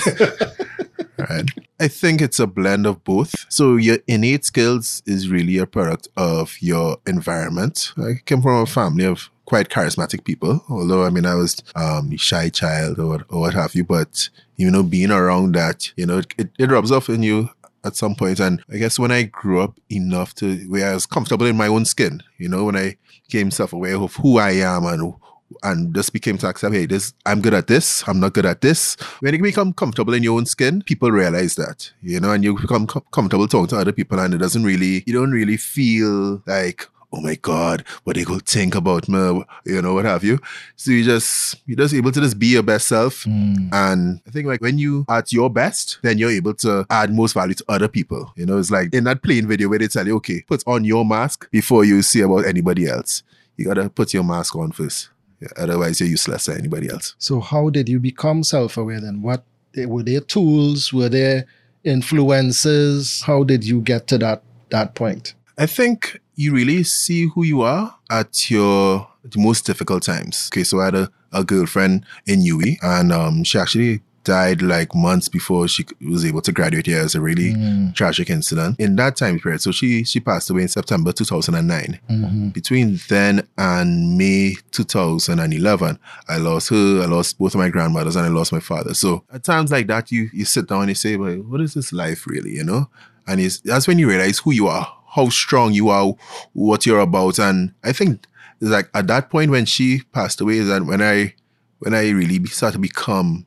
right. 1.19 1.49
I 1.81 1.89
think 1.89 2.21
it's 2.21 2.39
a 2.39 2.47
blend 2.47 2.87
of 2.87 3.03
both. 3.05 3.35
So 3.49 3.77
your 3.77 3.99
innate 4.07 4.45
skills 4.45 5.03
is 5.07 5.29
really 5.29 5.59
a 5.59 5.67
product 5.67 6.09
of 6.17 6.57
your 6.61 6.99
environment. 7.07 7.93
I 7.97 8.21
came 8.25 8.43
from 8.43 8.63
a 8.63 8.67
family 8.67 9.05
of 9.05 9.31
quite 9.45 9.69
charismatic 9.69 10.25
people, 10.25 10.65
although 10.71 11.05
I 11.05 11.11
mean 11.11 11.27
I 11.27 11.35
was 11.35 11.63
um 11.75 12.09
the 12.09 12.17
shy 12.17 12.49
child 12.49 12.99
or, 12.99 13.25
or 13.29 13.41
what 13.41 13.55
have 13.55 13.75
you, 13.75 13.85
but 13.85 14.29
you 14.57 14.71
know, 14.71 14.83
being 14.83 15.11
around 15.11 15.55
that, 15.55 15.93
you 15.97 16.07
know, 16.07 16.19
it, 16.39 16.51
it 16.59 16.71
rubs 16.71 16.93
off 16.93 17.09
in 17.09 17.23
you 17.23 17.51
at 17.85 17.97
some 17.97 18.15
point. 18.15 18.41
And 18.41 18.63
I 18.73 18.79
guess 18.79 18.99
when 18.99 19.11
I 19.11 19.25
grew 19.25 19.61
up 19.61 19.79
enough 19.91 20.35
to 20.37 20.57
where 20.69 20.91
I 20.91 20.95
was 20.95 21.07
comfortable 21.07 21.47
in 21.47 21.57
my 21.57 21.67
own 21.67 21.85
skin, 21.85 22.23
you 22.39 22.49
know, 22.49 22.65
when 22.65 22.77
I 22.77 22.97
became 23.27 23.51
self-aware 23.51 23.97
of 23.97 24.17
who 24.17 24.39
I 24.39 24.53
am 24.53 24.85
and 24.87 25.15
and 25.63 25.95
just 25.95 26.13
became 26.13 26.39
to 26.39 26.49
accept, 26.49 26.75
hey, 26.75 26.87
this 26.87 27.15
I'm 27.27 27.41
good 27.41 27.55
at 27.55 27.67
this, 27.67 28.07
I'm 28.09 28.21
not 28.21 28.33
good 28.33 28.47
at 28.47 28.61
this. 28.61 28.97
When 29.21 29.35
you 29.35 29.43
become 29.43 29.73
comfortable 29.73 30.15
in 30.15 30.23
your 30.23 30.37
own 30.37 30.47
skin, 30.47 30.83
people 30.83 31.11
realize 31.11 31.55
that, 31.57 31.93
you 32.03 32.21
know, 32.21 32.33
and 32.33 32.43
you 32.43 32.59
become 32.59 32.87
com- 32.87 33.05
comfortable 33.13 33.47
talking 33.47 33.69
to 33.69 33.79
other 33.79 33.93
people, 33.93 34.19
and 34.19 34.35
it 34.35 34.39
doesn't 34.39 34.65
really, 34.65 35.05
you 35.07 35.13
don't 35.13 35.33
really 35.33 35.57
feel 35.57 36.43
like, 36.47 36.89
oh 37.13 37.21
my 37.21 37.37
God, 37.37 37.85
what 38.03 38.17
they 38.17 38.25
go 38.25 38.41
think 38.41 38.75
about 38.75 39.09
me, 39.09 39.45
you 39.65 39.81
know, 39.81 39.95
what 39.95 40.05
have 40.05 40.25
you. 40.25 40.41
So 40.75 40.91
you 40.91 41.05
just 41.05 41.63
you're 41.67 41.77
just 41.77 41.95
able 41.95 42.11
to 42.11 42.21
just 42.21 42.39
be 42.39 42.49
your 42.49 42.63
best 42.65 42.89
self. 42.89 43.23
Hmm. 43.23 43.69
And 43.73 44.21
I 44.27 44.31
think 44.31 44.47
like 44.47 44.61
when 44.61 44.79
you 44.79 45.05
at 45.09 45.33
your 45.33 45.49
best, 45.49 45.99
then 46.03 46.19
you're 46.19 46.31
able 46.31 46.55
to 46.55 46.85
add 46.91 47.15
most 47.15 47.35
value 47.35 47.55
to 47.55 47.65
other 47.69 47.89
people. 47.89 48.33
You 48.37 48.47
know, 48.47 48.59
it's 48.59 48.71
like 48.71 48.93
in 48.93 49.05
that 49.05 49.23
plane 49.23 49.47
video 49.47 49.69
where 49.69 49.79
they 49.79 49.89
tell 49.89 50.07
you, 50.07 50.17
okay, 50.17 50.43
put 50.43 50.65
on 50.67 50.85
your 50.85 51.05
mask 51.05 51.49
before 51.53 51.85
you 51.85 52.03
see 52.03 52.21
about 52.23 52.47
anybody 52.47 52.89
else. 52.89 53.23
You 53.57 53.67
gotta 53.67 53.89
put 53.89 54.13
your 54.13 54.25
mask 54.25 54.57
on 54.57 54.73
first. 54.73 55.11
Otherwise 55.57 56.01
you're 56.01 56.09
useless 56.09 56.45
to 56.47 56.55
anybody 56.55 56.91
else. 56.91 57.15
So, 57.19 57.41
how 57.41 57.71
did 57.71 57.89
you 57.89 58.01
become 58.01 58.43
self 58.43 58.77
aware 58.77 59.01
then? 59.01 59.23
What 59.23 59.45
were 59.77 60.03
there 60.03 60.21
tools? 60.21 60.93
Were 60.93 61.09
there 61.09 61.47
influences? 61.85 63.23
How 63.23 63.45
did 63.45 63.65
you 63.65 63.81
get 63.81 64.07
to 64.09 64.19
that, 64.19 64.43
that 64.71 64.95
point? 64.95 65.35
I 65.59 65.67
think 65.67 66.21
you 66.35 66.53
really 66.53 66.83
see 66.83 67.29
who 67.35 67.45
you 67.45 67.63
are 67.63 67.97
at 68.11 68.51
your 68.51 69.09
most 69.37 69.67
difficult 69.67 70.03
times. 70.03 70.51
Okay, 70.53 70.65
so 70.65 70.81
I 70.81 70.87
had 70.87 70.95
a, 70.95 71.11
a 71.33 71.45
girlfriend 71.45 72.05
in 72.27 72.41
UWI 72.41 72.79
and 72.83 73.13
um, 73.13 73.45
she 73.45 73.59
actually 73.59 74.03
died 74.25 74.63
like 74.63 74.95
months 74.95 75.29
before 75.29 75.69
she 75.69 75.87
was 76.01 76.25
able 76.25 76.43
to 76.43 76.53
graduate 76.53 76.87
here. 76.87 77.01
It 77.01 77.05
was 77.05 77.15
a 77.15 77.21
really 77.21 77.55
tragic 77.95 78.31
incident. 78.31 78.81
In 78.81 78.97
that 78.97 79.17
time 79.17 79.39
period, 79.39 79.61
so 79.61 79.71
she 79.71 80.05
she 80.05 80.21
passed 80.21 80.51
away 80.51 80.63
in 80.63 80.69
September 80.69 81.13
2009. 81.13 82.01
Mm-hmm. 82.11 82.49
Between 82.49 83.01
then 83.09 83.47
and 83.57 84.19
May 84.19 84.57
2011, 84.73 85.99
I 86.29 86.37
lost 86.39 86.71
her, 86.71 87.03
I 87.03 87.07
lost 87.07 87.39
both 87.39 87.55
of 87.55 87.61
my 87.61 87.69
grandmothers, 87.69 88.17
and 88.17 88.27
I 88.27 88.31
lost 88.31 88.53
my 88.53 88.61
father. 88.61 88.95
So 88.95 89.25
at 89.33 89.45
times 89.45 89.71
like 89.71 89.87
that, 89.89 90.11
you 90.11 90.31
you 90.33 90.45
sit 90.45 90.69
down 90.69 90.83
and 90.83 90.89
you 90.91 90.95
say, 90.95 91.17
well, 91.17 91.37
what 91.37 91.61
is 91.61 91.75
this 91.75 91.93
life 91.93 92.27
really, 92.27 92.53
you 92.53 92.65
know? 92.65 92.89
And 93.27 93.41
it's, 93.41 93.61
that's 93.61 93.89
when 93.89 93.99
you 93.99 94.09
realize 94.09 94.39
who 94.39 94.53
you 94.53 94.67
are, 94.67 94.87
how 95.15 95.29
strong 95.31 95.73
you 95.73 95.89
are, 95.89 96.15
what 96.53 96.85
you're 96.85 97.01
about. 97.01 97.39
And 97.39 97.73
I 97.83 97.93
think 97.93 98.27
it's 98.61 98.71
like 98.71 98.91
at 98.95 99.07
that 99.07 99.31
point 99.31 99.51
when 99.51 99.65
she 99.65 100.03
passed 100.13 100.41
away 100.41 100.59
is 100.59 100.69
that 100.69 100.85
when 100.85 101.03
I 101.03 101.35
when 101.81 101.95
I 101.95 102.11
really 102.11 102.39
be- 102.39 102.49
start 102.49 102.73
to 102.75 102.79
become 102.79 103.47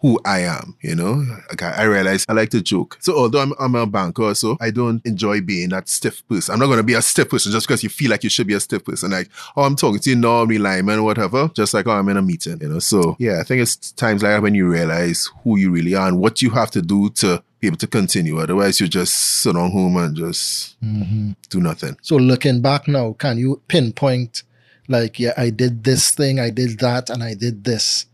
who 0.00 0.20
I 0.24 0.40
am, 0.40 0.76
you 0.82 0.94
know. 0.94 1.24
Like 1.48 1.62
I, 1.62 1.70
I 1.70 1.82
realize 1.84 2.24
I 2.28 2.32
like 2.32 2.50
to 2.50 2.62
joke. 2.62 2.98
So 3.00 3.16
although 3.16 3.40
I'm, 3.40 3.52
I'm 3.58 3.74
a 3.74 3.86
banker, 3.86 4.34
so 4.34 4.56
I 4.60 4.70
don't 4.70 5.04
enjoy 5.06 5.40
being 5.40 5.70
that 5.70 5.88
stiff 5.88 6.26
person. 6.28 6.52
I'm 6.52 6.60
not 6.60 6.66
gonna 6.66 6.82
be 6.82 6.94
a 6.94 7.02
stiff 7.02 7.30
person 7.30 7.52
just 7.52 7.66
because 7.66 7.82
you 7.82 7.88
feel 7.88 8.10
like 8.10 8.24
you 8.24 8.30
should 8.30 8.46
be 8.46 8.54
a 8.54 8.60
stiff 8.60 8.84
person. 8.84 9.10
Like, 9.10 9.30
oh, 9.56 9.62
I'm 9.62 9.76
talking 9.76 10.00
to 10.00 10.10
you 10.10 10.16
normally, 10.16 10.58
lineman, 10.58 11.04
whatever. 11.04 11.48
Just 11.54 11.74
like, 11.74 11.86
oh, 11.86 11.92
I'm 11.92 12.08
in 12.08 12.16
a 12.16 12.22
meeting, 12.22 12.58
you 12.60 12.68
know. 12.68 12.78
So 12.78 13.16
yeah, 13.18 13.40
I 13.40 13.42
think 13.42 13.62
it's 13.62 13.92
times 13.92 14.22
like 14.22 14.32
that 14.32 14.42
when 14.42 14.54
you 14.54 14.68
realize 14.68 15.30
who 15.42 15.58
you 15.58 15.70
really 15.70 15.94
are 15.94 16.08
and 16.08 16.20
what 16.20 16.42
you 16.42 16.50
have 16.50 16.70
to 16.72 16.82
do 16.82 17.10
to 17.10 17.42
be 17.60 17.66
able 17.66 17.76
to 17.78 17.86
continue. 17.86 18.38
Otherwise, 18.38 18.80
you 18.80 18.88
just 18.88 19.14
sit 19.14 19.56
on 19.56 19.70
home 19.70 19.96
and 19.96 20.16
just 20.16 20.80
mm-hmm. 20.80 21.32
do 21.48 21.60
nothing. 21.60 21.96
So, 22.02 22.16
looking 22.16 22.60
back 22.60 22.86
now, 22.86 23.14
can 23.14 23.38
you 23.38 23.62
pinpoint, 23.68 24.42
like, 24.88 25.18
yeah, 25.18 25.32
I 25.36 25.50
did 25.50 25.84
this 25.84 26.10
thing, 26.10 26.38
I 26.38 26.50
did 26.50 26.78
that, 26.80 27.10
and 27.10 27.22
I 27.22 27.34
did 27.34 27.64
this, 27.64 28.06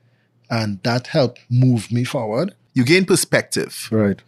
and 0.53 0.81
that 0.83 1.09
helped 1.09 1.41
move 1.51 1.91
me 1.91 2.05
forward? 2.05 2.55
You 2.75 2.85
gain 2.85 3.07
perspective. 3.07 3.89
Right. 3.91 4.21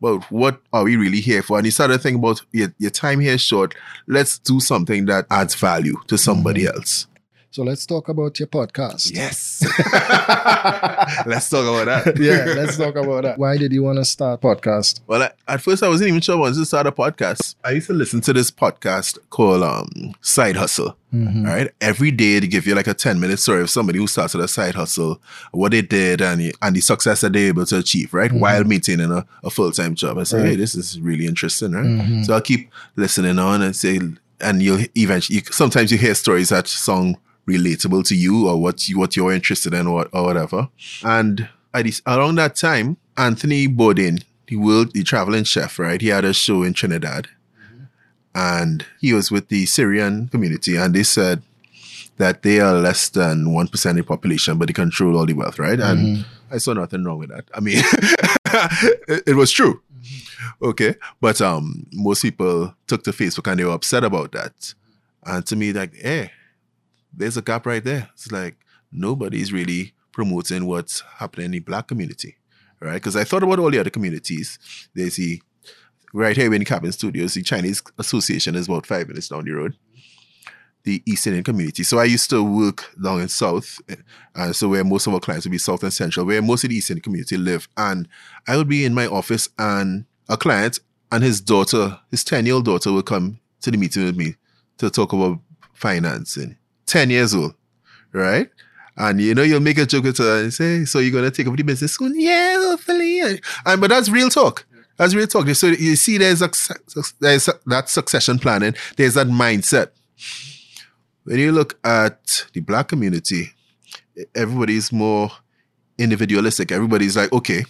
Well, 0.00 0.24
what 0.30 0.60
are 0.72 0.84
we 0.84 0.96
really 0.96 1.20
here 1.20 1.42
for? 1.42 1.58
And 1.58 1.66
you 1.66 1.72
start 1.72 1.90
thinking 1.90 2.20
about 2.20 2.42
your, 2.52 2.72
your 2.78 2.90
time 2.90 3.18
here 3.18 3.34
is 3.34 3.40
short. 3.40 3.74
Let's 4.06 4.38
do 4.38 4.60
something 4.60 5.06
that 5.06 5.26
adds 5.30 5.54
value 5.54 5.96
to 6.06 6.16
somebody 6.16 6.64
mm-hmm. 6.64 6.76
else. 6.76 7.08
So, 7.56 7.62
let's 7.62 7.86
talk 7.86 8.10
about 8.10 8.38
your 8.38 8.48
podcast. 8.48 9.14
Yes. 9.14 9.62
Let's 11.26 11.48
talk 11.48 11.64
about 11.64 11.86
that. 12.04 12.18
yeah, 12.20 12.52
let's 12.54 12.76
talk 12.76 12.96
about 12.96 13.22
that. 13.22 13.38
Why 13.38 13.56
did 13.56 13.72
you 13.72 13.82
want 13.82 13.96
to 13.96 14.04
start 14.04 14.42
podcast? 14.42 15.00
Well, 15.06 15.22
I, 15.22 15.30
at 15.48 15.62
first 15.62 15.82
I 15.82 15.88
wasn't 15.88 16.08
even 16.08 16.20
sure 16.20 16.36
I 16.36 16.38
wanted 16.38 16.56
to 16.56 16.66
start 16.66 16.86
a 16.86 16.92
podcast. 16.92 17.54
I 17.64 17.70
used 17.70 17.86
to 17.86 17.94
listen 17.94 18.20
to 18.22 18.34
this 18.34 18.50
podcast 18.50 19.18
called 19.30 19.62
um, 19.62 19.88
Side 20.20 20.56
Hustle. 20.56 20.98
Mm-hmm. 21.14 21.46
Right, 21.46 21.70
every 21.80 22.10
day 22.10 22.40
they 22.40 22.46
give 22.46 22.66
you 22.66 22.74
like 22.74 22.88
a 22.88 22.92
ten 22.94 23.18
minute 23.18 23.38
story 23.38 23.62
of 23.62 23.70
somebody 23.70 24.00
who 24.00 24.06
started 24.06 24.38
a 24.42 24.48
side 24.48 24.74
hustle, 24.74 25.18
what 25.52 25.72
they 25.72 25.80
did, 25.80 26.20
and 26.20 26.52
and 26.60 26.76
the 26.76 26.80
success 26.82 27.22
that 27.22 27.32
they're 27.32 27.48
able 27.48 27.64
to 27.64 27.78
achieve. 27.78 28.12
Right, 28.12 28.30
while 28.32 28.64
maintaining 28.64 29.10
a, 29.10 29.24
a 29.42 29.48
full 29.48 29.72
time 29.72 29.94
job. 29.94 30.18
I 30.18 30.24
say, 30.24 30.40
Right. 30.40 30.46
hey, 30.50 30.56
this 30.56 30.74
is 30.74 31.00
really 31.00 31.24
interesting. 31.26 31.72
Right, 31.72 32.22
so 32.26 32.34
I'll 32.34 32.42
keep 32.42 32.70
listening 32.96 33.38
on 33.38 33.62
and 33.62 33.74
say, 33.74 33.98
and 34.42 34.62
you'll 34.62 34.84
eventually 34.94 35.36
you, 35.36 35.42
sometimes 35.50 35.90
you 35.90 35.96
hear 35.96 36.14
stories 36.14 36.50
that 36.50 36.68
sound 36.68 37.16
relatable 37.46 38.04
to 38.06 38.16
you 38.16 38.48
or 38.48 38.60
what 38.60 38.88
you 38.88 38.98
what 38.98 39.16
you're 39.16 39.32
interested 39.32 39.72
in 39.74 39.86
or, 39.86 40.08
or 40.12 40.24
whatever. 40.24 40.68
And 41.02 41.48
at 41.72 41.84
this, 41.84 42.02
around 42.06 42.36
that 42.36 42.56
time, 42.56 42.96
Anthony 43.16 43.68
Bourdain, 43.68 44.22
the 44.46 44.56
world 44.56 44.92
the 44.92 45.02
traveling 45.02 45.44
chef, 45.44 45.78
right? 45.78 46.00
He 46.00 46.08
had 46.08 46.24
a 46.24 46.32
show 46.32 46.62
in 46.62 46.74
Trinidad. 46.74 47.28
Mm-hmm. 47.58 47.84
And 48.34 48.86
he 49.00 49.12
was 49.12 49.30
with 49.30 49.48
the 49.48 49.66
Syrian 49.66 50.28
community, 50.28 50.76
and 50.76 50.94
they 50.94 51.02
said 51.02 51.42
that 52.18 52.42
they 52.42 52.60
are 52.60 52.74
less 52.74 53.08
than 53.10 53.46
1% 53.46 53.90
of 53.90 53.96
the 53.96 54.02
population, 54.02 54.58
but 54.58 54.68
they 54.68 54.72
control 54.72 55.18
all 55.18 55.26
the 55.26 55.34
wealth, 55.34 55.58
right? 55.58 55.78
And 55.78 56.18
mm-hmm. 56.18 56.54
I 56.54 56.58
saw 56.58 56.72
nothing 56.72 57.04
wrong 57.04 57.18
with 57.18 57.28
that. 57.28 57.44
I 57.54 57.60
mean, 57.60 57.76
it, 59.08 59.22
it, 59.26 59.36
was 59.36 59.52
true. 59.52 59.82
Mm-hmm. 60.00 60.64
Okay. 60.66 60.94
But 61.20 61.40
um, 61.40 61.86
most 61.92 62.22
people 62.22 62.74
took 62.86 63.02
to 63.04 63.10
Facebook 63.10 63.50
and 63.50 63.60
they 63.60 63.64
were 63.64 63.72
upset 63.72 64.04
about 64.04 64.32
that. 64.32 64.74
And 65.24 65.44
to 65.46 65.56
me, 65.56 65.72
like, 65.72 65.94
hey, 65.94 66.30
there's 67.16 67.36
a 67.36 67.42
gap 67.42 67.66
right 67.66 67.82
there. 67.82 68.08
It's 68.12 68.30
like 68.30 68.56
nobody's 68.92 69.52
really 69.52 69.94
promoting 70.12 70.66
what's 70.66 71.00
happening 71.18 71.46
in 71.46 71.50
the 71.52 71.58
black 71.60 71.88
community, 71.88 72.36
right? 72.80 72.94
Because 72.94 73.16
I 73.16 73.24
thought 73.24 73.42
about 73.42 73.58
all 73.58 73.70
the 73.70 73.78
other 73.78 73.90
communities. 73.90 74.58
There's 74.94 75.16
the 75.16 75.42
right 76.12 76.36
here 76.36 76.52
in 76.52 76.64
Cabin 76.64 76.92
Studios, 76.92 77.34
the 77.34 77.42
Chinese 77.42 77.82
Association 77.98 78.54
is 78.54 78.68
about 78.68 78.86
five 78.86 79.08
minutes 79.08 79.28
down 79.28 79.44
the 79.44 79.52
road 79.52 79.76
the 80.86 81.02
East 81.04 81.26
Indian 81.26 81.42
community. 81.42 81.82
So 81.82 81.98
I 81.98 82.04
used 82.04 82.30
to 82.30 82.42
work 82.42 82.94
down 83.02 83.20
in 83.20 83.28
South, 83.28 83.80
uh, 84.36 84.52
so 84.52 84.68
where 84.68 84.84
most 84.84 85.08
of 85.08 85.14
our 85.14 85.20
clients 85.20 85.44
would 85.44 85.50
be 85.50 85.58
South 85.58 85.82
and 85.82 85.92
Central, 85.92 86.24
where 86.24 86.40
most 86.40 86.62
of 86.62 86.70
the 86.70 86.76
East 86.76 86.90
Indian 86.90 87.02
community 87.02 87.36
live. 87.36 87.68
And 87.76 88.08
I 88.46 88.56
would 88.56 88.68
be 88.68 88.84
in 88.84 88.94
my 88.94 89.06
office, 89.08 89.48
and 89.58 90.06
a 90.28 90.36
client 90.36 90.78
and 91.10 91.24
his 91.24 91.40
daughter, 91.40 91.98
his 92.10 92.22
10 92.22 92.46
year 92.46 92.54
old 92.54 92.64
daughter, 92.64 92.92
would 92.92 93.04
come 93.04 93.40
to 93.62 93.70
the 93.72 93.76
meeting 93.76 94.04
with 94.04 94.16
me 94.16 94.36
to 94.78 94.88
talk 94.88 95.12
about 95.12 95.40
financing. 95.74 96.56
10 96.86 97.10
years 97.10 97.34
old, 97.34 97.54
right? 98.12 98.48
And 98.96 99.20
you 99.20 99.34
know, 99.34 99.42
you'll 99.42 99.60
make 99.60 99.78
a 99.78 99.86
joke 99.86 100.04
with 100.04 100.18
her 100.18 100.42
and 100.42 100.52
say, 100.52 100.84
So 100.84 101.00
you're 101.00 101.12
gonna 101.12 101.30
take 101.30 101.46
over 101.46 101.56
the 101.56 101.62
business 101.62 101.96
soon? 101.96 102.18
Yeah, 102.18 102.56
hopefully. 102.58 103.20
And 103.66 103.80
but 103.80 103.90
that's 103.90 104.08
real 104.08 104.30
talk. 104.30 104.64
That's 104.96 105.14
real 105.14 105.26
talk. 105.26 105.48
So 105.50 105.66
you 105.66 105.96
see, 105.96 106.16
there's 106.16 106.40
a, 106.40 106.50
there's 107.20 107.50
that 107.66 107.90
succession 107.90 108.38
planning, 108.38 108.74
there's 108.96 109.14
that 109.14 109.26
mindset 109.26 109.90
when 111.26 111.40
you 111.40 111.50
look 111.50 111.76
at 111.84 112.46
the 112.52 112.60
black 112.60 112.88
community, 112.88 113.50
everybody's 114.34 114.92
more 114.92 115.30
individualistic. 115.98 116.70
Everybody's 116.70 117.16
like, 117.16 117.32
okay, 117.32 117.64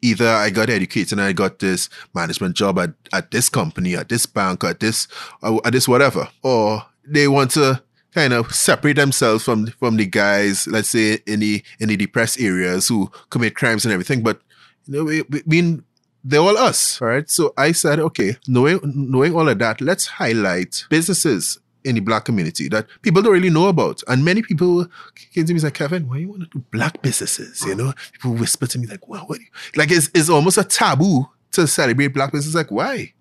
either 0.00 0.28
I 0.28 0.50
got 0.50 0.70
educated 0.70 1.12
and 1.12 1.20
I 1.20 1.32
got 1.32 1.58
this 1.58 1.90
management 2.14 2.54
job 2.56 2.78
at, 2.78 2.90
at 3.12 3.32
this 3.32 3.48
company, 3.48 3.96
at 3.96 4.08
this 4.08 4.26
bank, 4.26 4.62
at 4.62 4.78
this, 4.78 5.08
uh, 5.42 5.58
at 5.64 5.72
this 5.72 5.88
whatever, 5.88 6.28
or 6.44 6.84
they 7.04 7.26
want 7.26 7.50
to 7.52 7.82
kind 8.14 8.32
of 8.32 8.54
separate 8.54 8.96
themselves 8.96 9.44
from 9.44 9.66
from 9.66 9.96
the 9.96 10.06
guys, 10.06 10.66
let's 10.66 10.90
say 10.90 11.18
in 11.26 11.40
the 11.40 11.62
in 11.78 11.88
the 11.88 11.96
depressed 11.96 12.40
areas 12.40 12.88
who 12.88 13.10
commit 13.30 13.54
crimes 13.54 13.84
and 13.84 13.92
everything. 13.92 14.22
But 14.22 14.40
you 14.86 14.94
know, 14.94 15.04
we, 15.04 15.22
we 15.22 15.42
mean 15.46 15.84
they're 16.24 16.40
all 16.40 16.58
us, 16.58 17.00
right? 17.00 17.28
So 17.30 17.54
I 17.56 17.72
said, 17.72 17.98
okay, 17.98 18.36
knowing 18.46 18.80
knowing 18.84 19.34
all 19.34 19.48
of 19.48 19.58
that, 19.58 19.80
let's 19.80 20.06
highlight 20.06 20.84
businesses 20.90 21.58
in 21.84 21.94
the 21.94 22.00
black 22.00 22.24
community 22.24 22.68
that 22.68 22.86
people 23.02 23.22
don't 23.22 23.32
really 23.32 23.50
know 23.50 23.68
about. 23.68 24.02
And 24.06 24.24
many 24.24 24.42
people 24.42 24.86
came 25.32 25.46
to 25.46 25.52
me 25.52 25.56
and 25.56 25.60
said, 25.62 25.74
Kevin, 25.74 26.08
why 26.08 26.18
you 26.18 26.28
want 26.28 26.42
to 26.42 26.58
do 26.58 26.64
black 26.70 27.00
businesses? 27.00 27.64
You 27.64 27.74
know, 27.74 27.94
people 28.12 28.34
whisper 28.34 28.66
to 28.66 28.78
me 28.78 28.86
like, 28.86 29.08
wow, 29.08 29.24
what 29.26 29.40
like 29.76 29.90
it's, 29.90 30.10
it's 30.14 30.28
almost 30.28 30.58
a 30.58 30.64
taboo 30.64 31.26
to 31.52 31.66
celebrate 31.66 32.08
black 32.08 32.32
business. 32.32 32.54
Like, 32.54 32.70
why? 32.70 33.12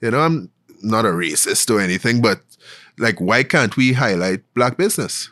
You 0.00 0.10
know, 0.10 0.20
I'm 0.20 0.50
not 0.82 1.04
a 1.04 1.10
racist 1.10 1.74
or 1.74 1.80
anything, 1.80 2.22
but 2.22 2.40
like, 2.98 3.20
why 3.20 3.42
can't 3.42 3.76
we 3.76 3.92
highlight 3.92 4.42
black 4.54 4.76
business? 4.76 5.30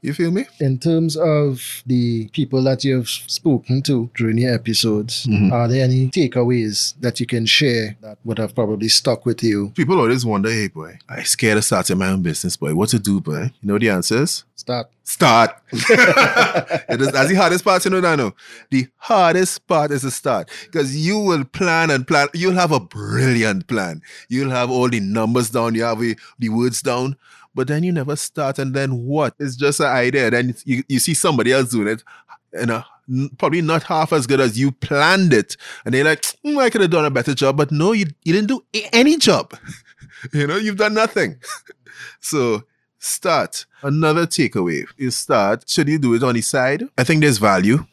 You 0.00 0.14
feel 0.14 0.30
me? 0.30 0.44
In 0.60 0.78
terms 0.78 1.16
of 1.16 1.82
the 1.84 2.28
people 2.28 2.62
that 2.62 2.84
you've 2.84 3.08
spoken 3.08 3.82
to 3.82 4.08
during 4.14 4.36
the 4.36 4.46
episodes, 4.46 5.26
mm-hmm. 5.26 5.52
are 5.52 5.66
there 5.66 5.82
any 5.82 6.08
takeaways 6.08 6.94
that 7.00 7.18
you 7.18 7.26
can 7.26 7.46
share 7.46 7.96
that 8.00 8.18
would 8.24 8.38
have 8.38 8.54
probably 8.54 8.88
stuck 8.88 9.26
with 9.26 9.42
you? 9.42 9.70
People 9.70 9.98
always 9.98 10.24
wonder, 10.24 10.50
hey 10.50 10.68
boy, 10.68 10.98
I 11.08 11.24
scared 11.24 11.58
of 11.58 11.64
starting 11.64 11.98
my 11.98 12.08
own 12.08 12.22
business, 12.22 12.56
boy. 12.56 12.74
What 12.74 12.90
to 12.90 13.00
do, 13.00 13.20
boy? 13.20 13.50
You 13.60 13.68
know 13.68 13.78
the 13.78 13.90
answers? 13.90 14.44
Start. 14.54 14.88
Start. 15.02 15.50
it 15.72 17.00
is, 17.00 17.10
that's 17.10 17.30
the 17.30 17.34
hardest 17.34 17.64
part, 17.64 17.84
you 17.84 17.90
know, 17.90 18.00
Dano. 18.00 18.34
The 18.70 18.86
hardest 18.98 19.66
part 19.66 19.90
is 19.90 20.02
to 20.02 20.12
start. 20.12 20.48
Because 20.64 20.96
you 20.96 21.18
will 21.18 21.44
plan 21.44 21.90
and 21.90 22.06
plan. 22.06 22.28
You'll 22.34 22.54
have 22.54 22.70
a 22.70 22.80
brilliant 22.80 23.66
plan. 23.66 24.02
You'll 24.28 24.50
have 24.50 24.70
all 24.70 24.88
the 24.88 25.00
numbers 25.00 25.50
down, 25.50 25.74
you 25.74 25.82
have 25.82 25.98
the, 25.98 26.16
the 26.38 26.50
words 26.50 26.82
down 26.82 27.16
but 27.54 27.68
then 27.68 27.82
you 27.82 27.92
never 27.92 28.16
start. 28.16 28.58
And 28.58 28.74
then 28.74 29.04
what? 29.04 29.34
It's 29.38 29.56
just 29.56 29.80
an 29.80 29.86
idea. 29.86 30.30
Then 30.30 30.54
you, 30.64 30.82
you 30.88 30.98
see 30.98 31.14
somebody 31.14 31.52
else 31.52 31.70
doing 31.70 31.88
it, 31.88 32.02
and 32.52 32.70
uh, 32.70 32.82
probably 33.38 33.62
not 33.62 33.82
half 33.82 34.12
as 34.12 34.26
good 34.26 34.40
as 34.40 34.58
you 34.58 34.72
planned 34.72 35.32
it. 35.32 35.56
And 35.84 35.94
they're 35.94 36.04
like, 36.04 36.22
mm, 36.44 36.58
I 36.58 36.70
could 36.70 36.80
have 36.80 36.90
done 36.90 37.04
a 37.04 37.10
better 37.10 37.34
job. 37.34 37.56
But 37.56 37.70
no, 37.70 37.92
you, 37.92 38.06
you 38.24 38.32
didn't 38.32 38.48
do 38.48 38.64
any 38.92 39.16
job. 39.16 39.56
you 40.32 40.46
know, 40.46 40.56
you've 40.56 40.76
done 40.76 40.94
nothing. 40.94 41.36
so 42.20 42.64
start. 42.98 43.66
Another 43.82 44.26
takeaway 44.26 44.84
is 44.96 45.16
start. 45.16 45.68
Should 45.68 45.88
you 45.88 45.98
do 45.98 46.14
it 46.14 46.22
on 46.22 46.34
the 46.34 46.42
side? 46.42 46.84
I 46.96 47.04
think 47.04 47.22
there's 47.22 47.38
value 47.38 47.84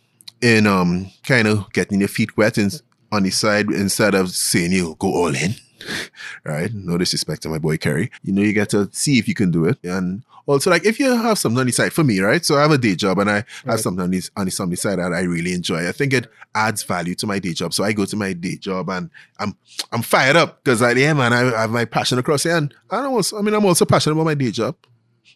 in 0.42 0.68
um 0.68 1.10
kind 1.26 1.48
of 1.48 1.72
getting 1.72 2.00
your 2.00 2.10
feet 2.10 2.36
wet 2.38 2.58
in, 2.58 2.70
on 3.12 3.24
the 3.24 3.30
side 3.30 3.70
instead 3.70 4.14
of 4.14 4.30
saying 4.32 4.72
you 4.72 4.96
go 5.00 5.08
all 5.08 5.34
in. 5.36 5.56
right? 6.44 6.74
No 6.74 6.98
disrespect 6.98 7.44
to 7.44 7.50
my 7.50 7.60
boy 7.60 7.77
Kerry. 7.77 8.12
You 8.24 8.34
know, 8.34 8.42
you 8.42 8.54
get 8.54 8.70
to 8.70 8.89
see 8.92 9.20
if 9.20 9.27
you 9.27 9.34
can 9.34 9.51
do 9.51 9.65
it. 9.65 9.77
And 9.84 10.24
also, 10.48 10.70
like, 10.70 10.86
if 10.86 11.00
you 11.00 11.15
have 11.15 11.39
something 11.39 11.60
on 11.60 11.65
the 11.65 11.72
side, 11.72 11.92
for 11.92 12.04
me, 12.04 12.20
right? 12.20 12.46
So 12.46 12.56
I 12.56 12.62
have 12.62 12.72
a 12.72 12.77
day 12.77 12.96
job 12.96 13.18
and 13.18 13.30
I 13.30 13.34
right. 13.34 13.46
have 13.65 13.80
something 13.80 14.04
on 14.04 14.12
the, 14.12 14.22
on 14.36 14.46
the, 14.46 14.62
on 14.62 14.75
side 14.75 15.00
that 15.00 15.12
I 15.12 15.22
really 15.22 15.54
enjoy. 15.54 15.88
I 15.88 15.92
think 15.92 16.13
it 16.13 16.27
adds 16.54 16.84
value 16.84 17.15
to 17.15 17.27
my 17.27 17.39
day 17.39 17.54
job. 17.54 17.74
So 17.74 17.84
I 17.84 17.94
go 17.94 18.06
to 18.06 18.15
my 18.15 18.34
day 18.34 18.58
job 18.58 18.89
and 18.89 19.10
I'm 19.39 19.58
I'm 19.92 20.01
fired 20.04 20.36
up 20.36 20.63
because 20.63 20.82
I 20.82 20.92
yeah, 20.92 21.13
man, 21.13 21.34
I, 21.34 21.54
I, 21.54 21.62
have 21.62 21.72
my 21.72 21.86
passion 21.86 22.20
across 22.20 22.44
here. 22.44 22.58
And 22.58 22.74
I 22.92 23.01
don't 23.01 23.13
also, 23.13 23.39
I 23.39 23.42
mean, 23.42 23.56
I'm 23.56 23.65
also 23.65 23.86
passionate 23.86 24.13
about 24.13 24.25
my 24.25 24.36
day 24.36 24.51
job. 24.51 24.75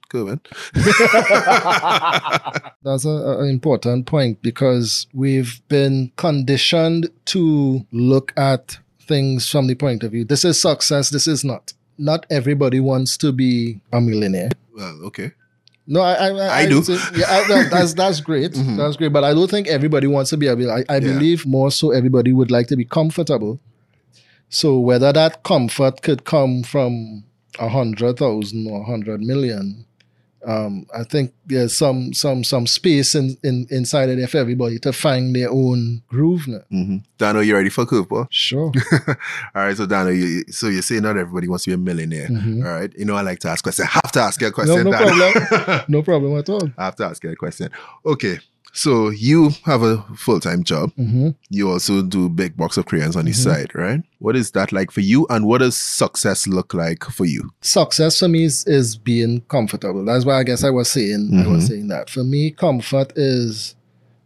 Cool, 0.10 0.26
man. 0.26 0.42
That's 2.84 3.06
an 3.06 3.48
important 3.48 4.06
point 4.08 4.42
because 4.42 5.08
we've 5.14 5.62
been 5.70 6.12
conditioned 6.16 7.10
to 7.26 7.86
look 7.92 8.34
at 8.38 8.80
things 9.10 9.50
from 9.50 9.68
the 9.68 9.76
point 9.76 10.04
of 10.04 10.14
view. 10.14 10.24
This 10.24 10.46
is 10.46 10.62
success. 10.62 11.10
This 11.10 11.28
is 11.28 11.44
not. 11.44 11.74
Not 11.98 12.26
everybody 12.30 12.80
wants 12.80 13.18
to 13.18 13.34
be 13.34 13.82
a 13.92 14.00
millionaire. 14.00 14.52
Well, 14.74 14.98
okay. 15.08 15.34
No, 15.86 16.02
I 16.02 16.14
I, 16.14 16.30
I, 16.30 16.58
I 16.60 16.70
do. 16.70 16.82
Say, 16.84 16.98
yeah, 17.16 17.26
I, 17.28 17.64
that's 17.70 17.94
that's 17.96 18.22
great. 18.30 18.54
mm-hmm. 18.54 18.78
That's 18.78 18.96
great. 18.96 19.12
But 19.12 19.26
I 19.26 19.34
don't 19.34 19.50
think 19.50 19.68
everybody 19.68 20.08
wants 20.08 20.30
to 20.30 20.38
be 20.38 20.48
a 20.48 20.56
millionaire. 20.56 20.86
I, 20.88 20.96
I 20.96 20.98
yeah. 21.00 21.12
believe 21.12 21.46
more 21.46 21.72
so 21.72 21.92
everybody 21.92 22.32
would 22.32 22.52
like 22.52 22.68
to 22.68 22.78
be 22.78 22.86
comfortable. 22.86 23.60
So 24.50 24.80
whether 24.80 25.12
that 25.12 25.44
comfort 25.44 26.02
could 26.02 26.24
come 26.24 26.64
from 26.64 27.24
a 27.60 27.70
hundred 27.70 28.18
thousand 28.18 28.68
or 28.70 28.82
a 28.82 28.86
hundred 28.86 29.22
million, 29.22 29.86
um, 30.46 30.86
I 30.94 31.04
think 31.04 31.34
there's 31.46 31.78
some 31.78 32.14
some 32.14 32.44
some 32.44 32.66
space 32.68 33.16
in, 33.16 33.38
in 33.44 33.68
inside 33.70 34.10
of 34.10 34.18
there 34.18 34.28
for 34.28 34.38
everybody 34.38 34.80
to 34.80 34.94
find 34.94 35.36
their 35.36 35.50
own 35.50 36.02
groove 36.08 36.48
now. 36.48 36.62
Mm-hmm. 36.72 36.98
Dano, 37.18 37.42
you 37.42 37.56
ready 37.56 37.70
for 37.70 37.86
Cooper? 37.86 38.28
Sure. 38.30 38.72
all 39.08 39.16
right, 39.56 39.76
so 39.76 39.86
Dano, 39.86 40.12
you, 40.12 40.44
so 40.50 40.68
you 40.68 40.82
say 40.82 41.00
not 41.00 41.18
everybody 41.18 41.48
wants 41.48 41.66
to 41.66 41.72
be 41.72 41.74
a 41.74 41.78
millionaire. 41.78 42.28
Mm-hmm. 42.28 42.66
All 42.66 42.72
right, 42.72 42.94
you 42.98 43.06
know 43.06 43.16
I 43.16 43.22
like 43.22 43.40
to 43.40 43.50
ask 43.50 43.64
questions. 43.64 43.88
I 43.88 43.92
have 44.04 44.12
to 44.14 44.22
ask 44.22 44.40
you 44.42 44.48
a 44.48 44.52
question. 44.52 44.84
No, 44.84 44.92
no 44.92 44.98
problem. 44.98 45.82
no 45.90 46.02
problem 46.02 46.38
at 46.38 46.50
all. 46.50 46.70
I 46.78 46.86
have 46.86 46.96
to 46.98 47.06
ask 47.06 47.24
you 47.24 47.32
a 47.32 47.36
question. 47.36 47.70
Okay, 48.06 48.40
so 48.74 49.10
you 49.10 49.52
have 49.66 49.82
a 49.82 49.98
full 50.16 50.40
time 50.40 50.64
job. 50.64 50.92
Mm-hmm. 50.96 51.30
You 51.50 51.72
also 51.72 52.02
do 52.02 52.30
big 52.30 52.56
box 52.56 52.78
of 52.78 52.86
crayons 52.86 53.16
on 53.16 53.26
the 53.26 53.32
mm-hmm. 53.32 53.50
side, 53.50 53.76
right? 53.76 54.02
What 54.20 54.36
is 54.36 54.52
that 54.52 54.72
like 54.72 54.92
for 54.92 55.02
you, 55.02 55.26
and 55.30 55.46
what 55.46 55.60
does 55.60 55.78
success 55.78 56.48
look 56.48 56.74
like 56.74 57.04
for 57.06 57.26
you? 57.26 57.52
Success 57.62 58.20
for 58.20 58.28
me 58.28 58.44
is, 58.46 58.66
is 58.68 58.96
being 58.96 59.42
comfortable. 59.42 60.04
That's 60.06 60.26
why 60.26 60.40
I 60.40 60.44
guess 60.44 60.64
I 60.64 60.70
was 60.70 60.90
saying 60.90 61.30
mm-hmm. 61.32 61.40
I 61.40 61.48
was 61.48 61.64
mm-hmm. 61.64 61.74
saying 61.74 61.88
that. 61.90 62.10
For 62.10 62.24
me, 62.24 62.52
comfort 62.52 63.14
is 63.16 63.76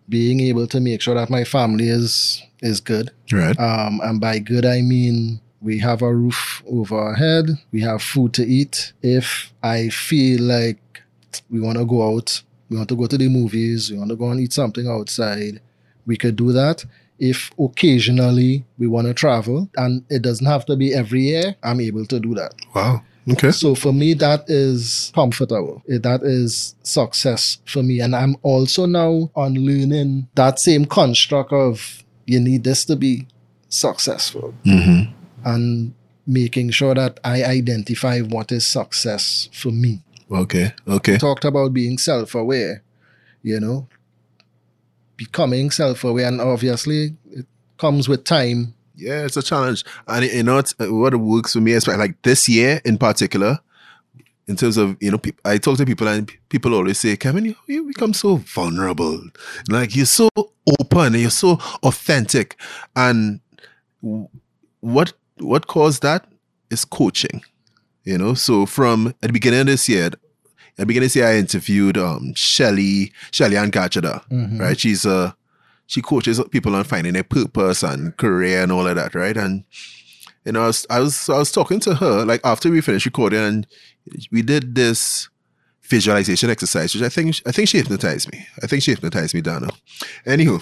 being 0.10 0.42
able 0.42 0.68
to 0.68 0.80
make 0.80 1.02
sure 1.02 1.16
that 1.16 1.30
my 1.30 1.44
family 1.44 1.90
is 1.90 2.44
is 2.62 2.80
good. 2.80 3.12
Right. 3.32 3.58
Um, 3.60 4.00
and 4.04 4.20
by 4.20 4.40
good 4.40 4.66
I 4.66 4.82
mean 4.82 5.42
we 5.62 5.80
have 5.80 6.02
a 6.02 6.14
roof 6.14 6.62
over 6.68 7.00
our 7.00 7.14
head, 7.16 7.46
we 7.72 7.82
have 7.82 8.02
food 8.02 8.34
to 8.34 8.46
eat. 8.46 8.94
If 9.02 9.54
I 9.64 9.90
feel 9.90 10.42
like 10.42 11.02
we 11.50 11.62
want 11.62 11.78
to 11.78 11.86
go 11.86 12.16
out 12.16 12.44
we 12.74 12.78
want 12.78 12.90
to 12.90 12.96
go 12.96 13.06
to 13.06 13.18
the 13.18 13.30
movies, 13.30 13.92
we 13.92 13.98
want 14.00 14.10
to 14.10 14.16
go 14.16 14.32
and 14.32 14.40
eat 14.40 14.52
something 14.52 14.88
outside, 14.88 15.62
we 16.08 16.18
could 16.18 16.36
do 16.36 16.52
that. 16.52 16.84
If 17.20 17.52
occasionally 17.60 18.66
we 18.80 18.88
want 18.88 19.06
to 19.06 19.14
travel, 19.14 19.70
and 19.78 20.04
it 20.10 20.24
doesn't 20.24 20.48
have 20.48 20.66
to 20.66 20.76
be 20.76 20.92
every 20.92 21.22
year, 21.22 21.56
I'm 21.62 21.80
able 21.80 22.06
to 22.08 22.20
do 22.20 22.34
that. 22.34 22.56
Wow. 22.74 23.04
Okay. 23.32 23.52
So 23.52 23.76
for 23.76 23.94
me, 23.94 24.16
that 24.16 24.50
is 24.50 25.12
comfortable. 25.14 25.84
That 25.88 26.24
is 26.24 26.76
success 26.82 27.60
for 27.66 27.84
me. 27.84 28.02
And 28.02 28.16
I'm 28.16 28.36
also 28.42 28.88
now 28.88 29.30
on 29.36 29.54
learning 29.54 30.28
that 30.34 30.60
same 30.60 30.86
construct 30.86 31.54
of 31.54 32.04
you 32.26 32.40
need 32.40 32.64
this 32.64 32.84
to 32.86 32.96
be 32.96 33.28
successful. 33.70 34.54
Mm-hmm. 34.66 35.14
And 35.46 35.94
making 36.26 36.72
sure 36.72 36.96
that 36.96 37.20
I 37.24 37.44
identify 37.44 38.22
what 38.22 38.52
is 38.52 38.66
success 38.66 39.48
for 39.54 39.72
me. 39.72 40.02
Okay. 40.32 40.74
Okay. 40.88 41.18
Talked 41.18 41.46
about 41.46 41.74
being 41.74 41.98
self 41.98 42.36
aware, 42.36 42.84
you 43.42 43.60
know, 43.60 43.88
becoming 45.18 45.72
self 45.72 46.04
aware. 46.04 46.28
And 46.28 46.42
obviously, 46.42 47.16
it 47.32 47.46
comes 47.78 48.08
with 48.10 48.24
time. 48.24 48.74
Yeah, 48.96 49.26
it's 49.26 49.38
a 49.38 49.44
challenge. 49.44 49.84
And 50.08 50.26
you 50.26 50.44
know 50.44 50.56
what, 50.56 50.74
uh, 50.80 50.94
what 50.94 51.16
works 51.16 51.54
for 51.54 51.62
me, 51.62 51.74
is 51.74 51.88
like 51.88 52.22
this 52.22 52.48
year 52.48 52.80
in 52.86 52.98
particular, 52.98 53.60
in 54.48 54.56
terms 54.56 54.78
of 54.78 54.98
you 55.00 55.12
know 55.12 55.20
i 55.46 55.58
talk 55.58 55.78
to 55.78 55.86
people 55.86 56.08
and 56.08 56.32
people 56.50 56.74
always 56.74 57.00
say 57.00 57.16
kevin 57.16 57.46
you, 57.46 57.56
you 57.68 57.86
become 57.86 58.14
so 58.14 58.38
vulnerable 58.38 59.22
like 59.70 59.96
you're 59.96 60.06
so 60.06 60.30
open 60.80 61.14
and 61.14 61.20
you're 61.20 61.30
so 61.30 61.58
authentic 61.84 62.60
and 62.96 63.40
what 64.82 65.14
what 65.38 65.68
caused 65.68 66.02
that 66.02 66.26
is 66.70 66.84
coaching 66.84 67.42
you 68.04 68.18
know 68.18 68.34
so 68.34 68.66
from 68.66 69.08
at 69.08 69.30
the 69.30 69.34
beginning 69.34 69.62
of 69.62 69.68
this 69.68 69.88
year 69.88 70.06
at 70.06 70.20
the 70.78 70.86
beginning 70.86 71.06
of 71.06 71.14
this 71.14 71.16
year 71.16 71.28
i 71.28 71.36
interviewed 71.36 71.98
um 71.98 72.34
shelly 72.36 73.12
shelly 73.32 73.56
and 73.56 73.72
Gachada, 73.72 74.28
mm-hmm. 74.30 74.60
right 74.60 74.80
she's 74.80 75.06
a 75.06 75.36
she 75.86 76.02
coaches 76.02 76.42
people 76.52 76.76
on 76.76 76.84
finding 76.84 77.14
their 77.14 77.24
purpose 77.24 77.84
and 77.84 78.16
career 78.18 78.64
and 78.64 78.72
all 78.72 78.88
of 78.88 78.96
that 78.96 79.14
right 79.14 79.38
and 79.38 79.64
you 80.46 80.52
know, 80.52 80.64
I 80.64 80.68
was, 80.68 80.86
I 80.90 81.00
was 81.00 81.30
I 81.30 81.38
was 81.38 81.52
talking 81.52 81.80
to 81.82 81.96
her 81.96 82.26
like 82.26 82.42
after 82.44 82.70
we 82.70 82.82
finished 82.82 83.06
recording, 83.06 83.40
and 83.40 83.68
we 84.32 84.42
did 84.42 84.76
this 84.76 85.30
visualization 85.84 86.50
exercise, 86.50 86.94
which 86.94 87.04
I 87.04 87.10
think 87.10 87.36
I 87.46 87.52
think 87.52 87.70
she 87.70 87.78
hypnotized 87.78 88.32
me. 88.32 88.46
I 88.62 88.68
think 88.68 88.84
she 88.84 88.92
hypnotized 88.92 89.34
me, 89.34 89.42
Dano. 89.42 89.70
Anywho, 90.26 90.62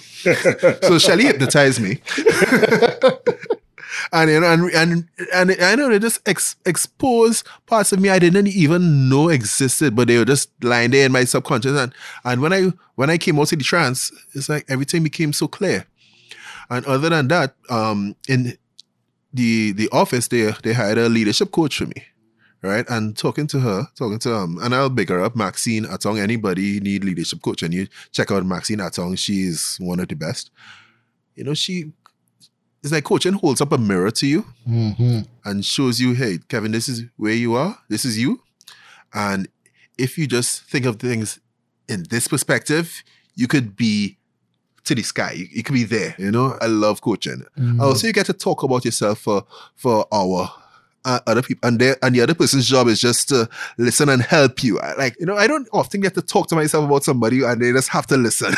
so 0.84 1.00
Shelly 1.00 1.26
hypnotized 1.26 1.82
me. 1.82 2.00
and 4.12 4.30
you 4.30 4.40
know, 4.40 4.48
and 4.48 4.72
and 4.74 5.10
and 5.34 5.52
I 5.62 5.76
know 5.76 5.90
they 5.90 6.00
just 6.00 6.28
ex- 6.28 6.56
expose 6.66 7.44
parts 7.66 7.92
of 7.92 8.00
me 8.00 8.10
I 8.10 8.20
didn't 8.20 8.48
even 8.48 9.10
know 9.10 9.30
existed, 9.30 9.96
but 9.96 10.08
they 10.08 10.18
were 10.18 10.26
just 10.26 10.50
lying 10.64 10.92
there 10.92 11.06
in 11.06 11.12
my 11.12 11.24
subconscious. 11.24 11.78
And 11.78 11.94
and 12.24 12.42
when 12.42 12.54
I 12.54 12.72
when 12.96 13.10
I 13.10 13.18
came 13.18 13.40
out 13.40 13.52
of 13.52 13.60
the 13.60 13.64
trance, 13.64 14.12
it's 14.34 14.50
like 14.50 14.66
everything 14.70 15.04
became 15.04 15.34
so 15.34 15.48
clear. 15.48 15.86
And 16.70 16.86
other 16.86 17.10
than 17.10 17.28
that, 17.28 17.56
um, 17.70 18.16
in 18.30 18.58
the 19.34 19.72
the 19.74 19.90
office 19.92 20.28
they 20.28 20.52
they 20.64 20.74
hired 20.74 20.98
a 20.98 21.10
leadership 21.10 21.52
coach 21.52 21.78
for 21.78 21.86
me 21.86 22.06
right 22.62 22.86
and 22.90 23.18
talking 23.18 23.48
to 23.48 23.60
her 23.60 23.88
talking 23.96 24.20
to 24.20 24.34
um 24.36 24.58
and 24.62 24.76
i'll 24.76 24.90
big 24.90 25.10
her 25.10 25.24
up 25.24 25.36
maxine 25.36 25.86
atong 25.86 26.20
anybody 26.20 26.80
need 26.80 27.04
leadership 27.04 27.42
coach 27.42 27.64
and 27.64 27.74
you 27.74 27.88
check 28.12 28.32
out 28.32 28.46
maxine 28.46 28.80
atong 28.80 29.16
she's 29.16 29.78
one 29.80 30.00
of 30.00 30.08
the 30.08 30.16
best 30.16 30.52
you 31.36 31.44
know 31.44 31.54
she 31.54 31.92
it's 32.84 32.92
like 32.92 33.04
coaching 33.04 33.34
holds 33.34 33.62
up 33.62 33.72
a 33.72 33.78
mirror 33.78 34.12
to 34.12 34.28
you 34.28 34.46
mm-hmm. 34.68 35.20
and 35.46 35.66
shows 35.66 36.00
you 36.00 36.14
hey 36.14 36.40
kevin 36.50 36.72
this 36.72 36.88
is 36.88 37.04
where 37.18 37.34
you 37.34 37.56
are 37.56 37.78
this 37.90 38.06
is 38.06 38.18
you 38.18 38.42
and 39.14 39.48
if 39.98 40.18
you 40.18 40.28
just 40.28 40.64
think 40.64 40.86
of 40.86 40.98
things 40.98 41.40
in 41.88 42.04
this 42.10 42.28
perspective 42.28 43.04
you 43.36 43.48
could 43.48 43.76
be 43.76 44.18
to 44.84 44.96
the 44.96 45.04
sky. 45.04 45.34
You, 45.34 45.48
you 45.52 45.64
can 45.64 45.76
be 45.76 45.84
there. 45.84 46.16
You 46.18 46.32
know, 46.32 46.58
I 46.60 46.66
love 46.66 47.02
coaching. 47.02 47.46
Mm-hmm. 47.58 47.82
Also, 47.82 48.08
you 48.08 48.14
get 48.14 48.26
to 48.26 48.34
talk 48.34 48.64
about 48.64 48.84
yourself 48.84 49.20
for 49.20 49.44
for 49.76 50.08
hour 50.12 50.50
uh, 51.06 51.20
other 51.26 51.42
people 51.42 51.68
and 51.68 51.80
they 51.80 51.96
and 52.02 52.16
the 52.16 52.22
other 52.22 52.34
person's 52.36 52.68
job 52.68 52.88
is 52.88 53.00
just 53.00 53.30
to 53.30 53.50
listen 53.78 54.10
and 54.10 54.22
help 54.22 54.64
you 54.64 54.80
like 54.98 55.20
you 55.20 55.26
know 55.26 55.36
i 55.36 55.48
don't 55.48 55.68
often 55.74 56.02
get 56.02 56.14
to 56.14 56.22
talk 56.22 56.48
to 56.48 56.56
myself 56.56 56.86
about 56.86 57.04
somebody 57.04 57.44
and 57.44 57.62
they 57.62 57.72
just 57.72 57.90
have 57.90 58.06
to 58.06 58.18
listen 58.18 58.54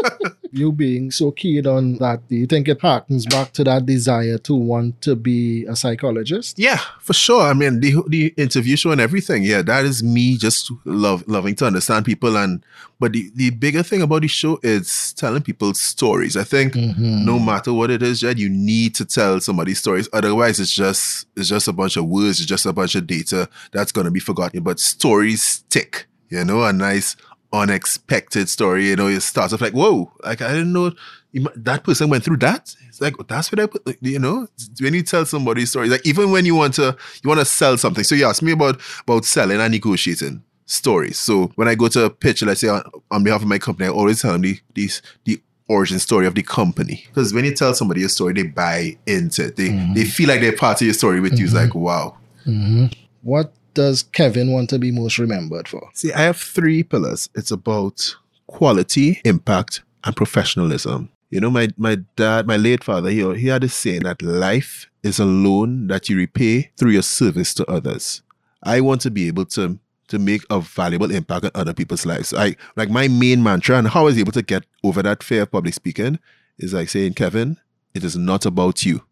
you 0.52 0.72
being 0.72 1.10
so 1.10 1.30
keen 1.30 1.66
on 1.66 1.96
that 1.98 2.26
do 2.28 2.36
you 2.36 2.46
think 2.46 2.68
it 2.68 2.80
harkens 2.80 3.28
back 3.28 3.52
to 3.52 3.64
that 3.64 3.86
desire 3.86 4.38
to 4.38 4.54
want 4.54 5.00
to 5.00 5.14
be 5.16 5.64
a 5.66 5.76
psychologist 5.76 6.58
yeah 6.58 6.80
for 7.00 7.12
sure 7.12 7.42
i 7.42 7.52
mean 7.52 7.80
the, 7.80 8.02
the 8.08 8.34
interview 8.36 8.76
show 8.76 8.90
and 8.90 9.00
everything 9.00 9.42
yeah 9.42 9.62
that 9.62 9.84
is 9.84 10.02
me 10.02 10.36
just 10.36 10.70
love 10.84 11.26
loving 11.26 11.54
to 11.54 11.66
understand 11.66 12.04
people 12.04 12.36
and 12.36 12.64
but 13.00 13.12
the, 13.12 13.30
the 13.36 13.50
bigger 13.50 13.84
thing 13.84 14.02
about 14.02 14.22
the 14.22 14.28
show 14.28 14.58
is 14.62 15.12
telling 15.14 15.42
people 15.42 15.72
stories 15.74 16.36
i 16.36 16.44
think 16.44 16.74
mm-hmm. 16.74 17.24
no 17.24 17.38
matter 17.38 17.72
what 17.72 17.90
it 17.90 18.02
is 18.02 18.20
Jed, 18.20 18.38
you 18.38 18.48
need 18.48 18.94
to 18.96 19.04
tell 19.04 19.40
somebody 19.40 19.74
stories 19.74 20.08
otherwise 20.12 20.60
it's 20.60 20.72
just 20.72 21.26
it's 21.36 21.48
just 21.48 21.68
a 21.68 21.72
bunch 21.72 21.96
of 21.96 22.06
words, 22.06 22.40
it's 22.40 22.48
just 22.48 22.66
a 22.66 22.72
bunch 22.72 22.94
of 22.94 23.06
data 23.06 23.48
that's 23.72 23.92
going 23.92 24.04
to 24.04 24.10
be 24.10 24.20
forgotten. 24.20 24.62
But 24.62 24.80
stories 24.80 25.42
stick, 25.42 26.06
you 26.28 26.44
know, 26.44 26.64
a 26.64 26.72
nice 26.72 27.16
unexpected 27.52 28.48
story. 28.48 28.88
You 28.88 28.96
know, 28.96 29.06
it 29.06 29.20
starts 29.20 29.52
off 29.52 29.60
like, 29.60 29.72
whoa, 29.72 30.12
like 30.22 30.42
I 30.42 30.48
didn't 30.48 30.72
know 30.72 30.92
that 31.32 31.84
person 31.84 32.08
went 32.08 32.24
through 32.24 32.38
that. 32.38 32.74
It's 32.88 33.00
like 33.00 33.14
that's 33.28 33.52
what 33.52 33.60
I 33.60 33.66
put. 33.66 33.98
You 34.00 34.18
know, 34.18 34.48
when 34.80 34.94
you 34.94 35.02
tell 35.02 35.24
somebody 35.26 35.66
stories, 35.66 35.90
like 35.90 36.06
even 36.06 36.30
when 36.30 36.46
you 36.46 36.54
want 36.54 36.74
to 36.74 36.96
you 37.22 37.28
want 37.28 37.40
to 37.40 37.46
sell 37.46 37.76
something. 37.76 38.04
So 38.04 38.14
you 38.14 38.26
ask 38.26 38.42
me 38.42 38.52
about 38.52 38.80
about 39.02 39.24
selling 39.24 39.60
and 39.60 39.72
negotiating 39.72 40.42
stories. 40.66 41.18
So 41.18 41.52
when 41.56 41.68
I 41.68 41.74
go 41.74 41.88
to 41.88 42.04
a 42.04 42.10
pitch, 42.10 42.42
let's 42.42 42.60
say 42.60 42.68
on, 42.68 42.82
on 43.10 43.24
behalf 43.24 43.42
of 43.42 43.48
my 43.48 43.58
company, 43.58 43.88
I 43.88 43.92
always 43.92 44.22
tell 44.22 44.32
them 44.32 44.42
the 44.42 44.58
these 44.74 45.02
the 45.24 45.40
origin 45.68 45.98
story 45.98 46.26
of 46.26 46.34
the 46.34 46.42
company. 46.42 47.04
Because 47.08 47.34
when 47.34 47.44
you 47.44 47.54
tell 47.54 47.74
somebody 47.74 48.02
a 48.02 48.08
story, 48.08 48.32
they 48.32 48.44
buy 48.44 48.96
into 49.06 49.46
it. 49.46 49.56
They 49.56 49.68
mm-hmm. 49.68 49.94
they 49.94 50.04
feel 50.04 50.28
like 50.28 50.40
they're 50.40 50.56
part 50.56 50.80
of 50.80 50.86
your 50.86 50.94
story 50.94 51.20
with 51.20 51.32
mm-hmm. 51.32 51.40
you. 51.40 51.44
It's 51.46 51.54
like, 51.54 51.74
wow. 51.74 52.16
Mm-hmm. 52.46 52.86
What 53.22 53.52
does 53.74 54.02
Kevin 54.02 54.52
want 54.52 54.70
to 54.70 54.78
be 54.78 54.90
most 54.90 55.18
remembered 55.18 55.68
for? 55.68 55.88
See, 55.94 56.12
I 56.12 56.22
have 56.22 56.36
three 56.36 56.82
pillars. 56.82 57.28
It's 57.34 57.50
about 57.50 58.16
quality, 58.46 59.20
impact, 59.24 59.82
and 60.04 60.16
professionalism. 60.16 61.10
You 61.30 61.40
know, 61.40 61.50
my 61.50 61.68
my 61.76 61.98
dad, 62.16 62.46
my 62.46 62.56
late 62.56 62.82
father, 62.82 63.10
he, 63.10 63.34
he 63.34 63.48
had 63.48 63.64
a 63.64 63.68
saying 63.68 64.02
that 64.04 64.22
life 64.22 64.88
is 65.02 65.18
a 65.18 65.24
loan 65.24 65.86
that 65.88 66.08
you 66.08 66.16
repay 66.16 66.70
through 66.76 66.92
your 66.92 67.02
service 67.02 67.52
to 67.54 67.70
others. 67.70 68.22
I 68.62 68.80
want 68.80 69.02
to 69.02 69.10
be 69.10 69.28
able 69.28 69.44
to 69.46 69.78
to 70.08 70.18
make 70.18 70.42
a 70.50 70.60
valuable 70.60 71.10
impact 71.10 71.44
on 71.44 71.50
other 71.54 71.74
people's 71.74 72.06
lives. 72.06 72.32
I 72.32 72.56
like 72.76 72.88
my 72.90 73.08
main 73.08 73.42
mantra 73.42 73.76
and 73.76 73.88
how 73.88 74.00
I 74.00 74.04
was 74.04 74.18
able 74.18 74.32
to 74.32 74.42
get 74.42 74.64
over 74.82 75.02
that 75.02 75.22
fear 75.22 75.42
of 75.42 75.52
public 75.52 75.74
speaking 75.74 76.18
is 76.58 76.72
like 76.72 76.88
saying, 76.88 77.14
Kevin, 77.14 77.58
it 77.94 78.04
is 78.04 78.16
not 78.16 78.46
about 78.46 78.84
you. 78.84 79.02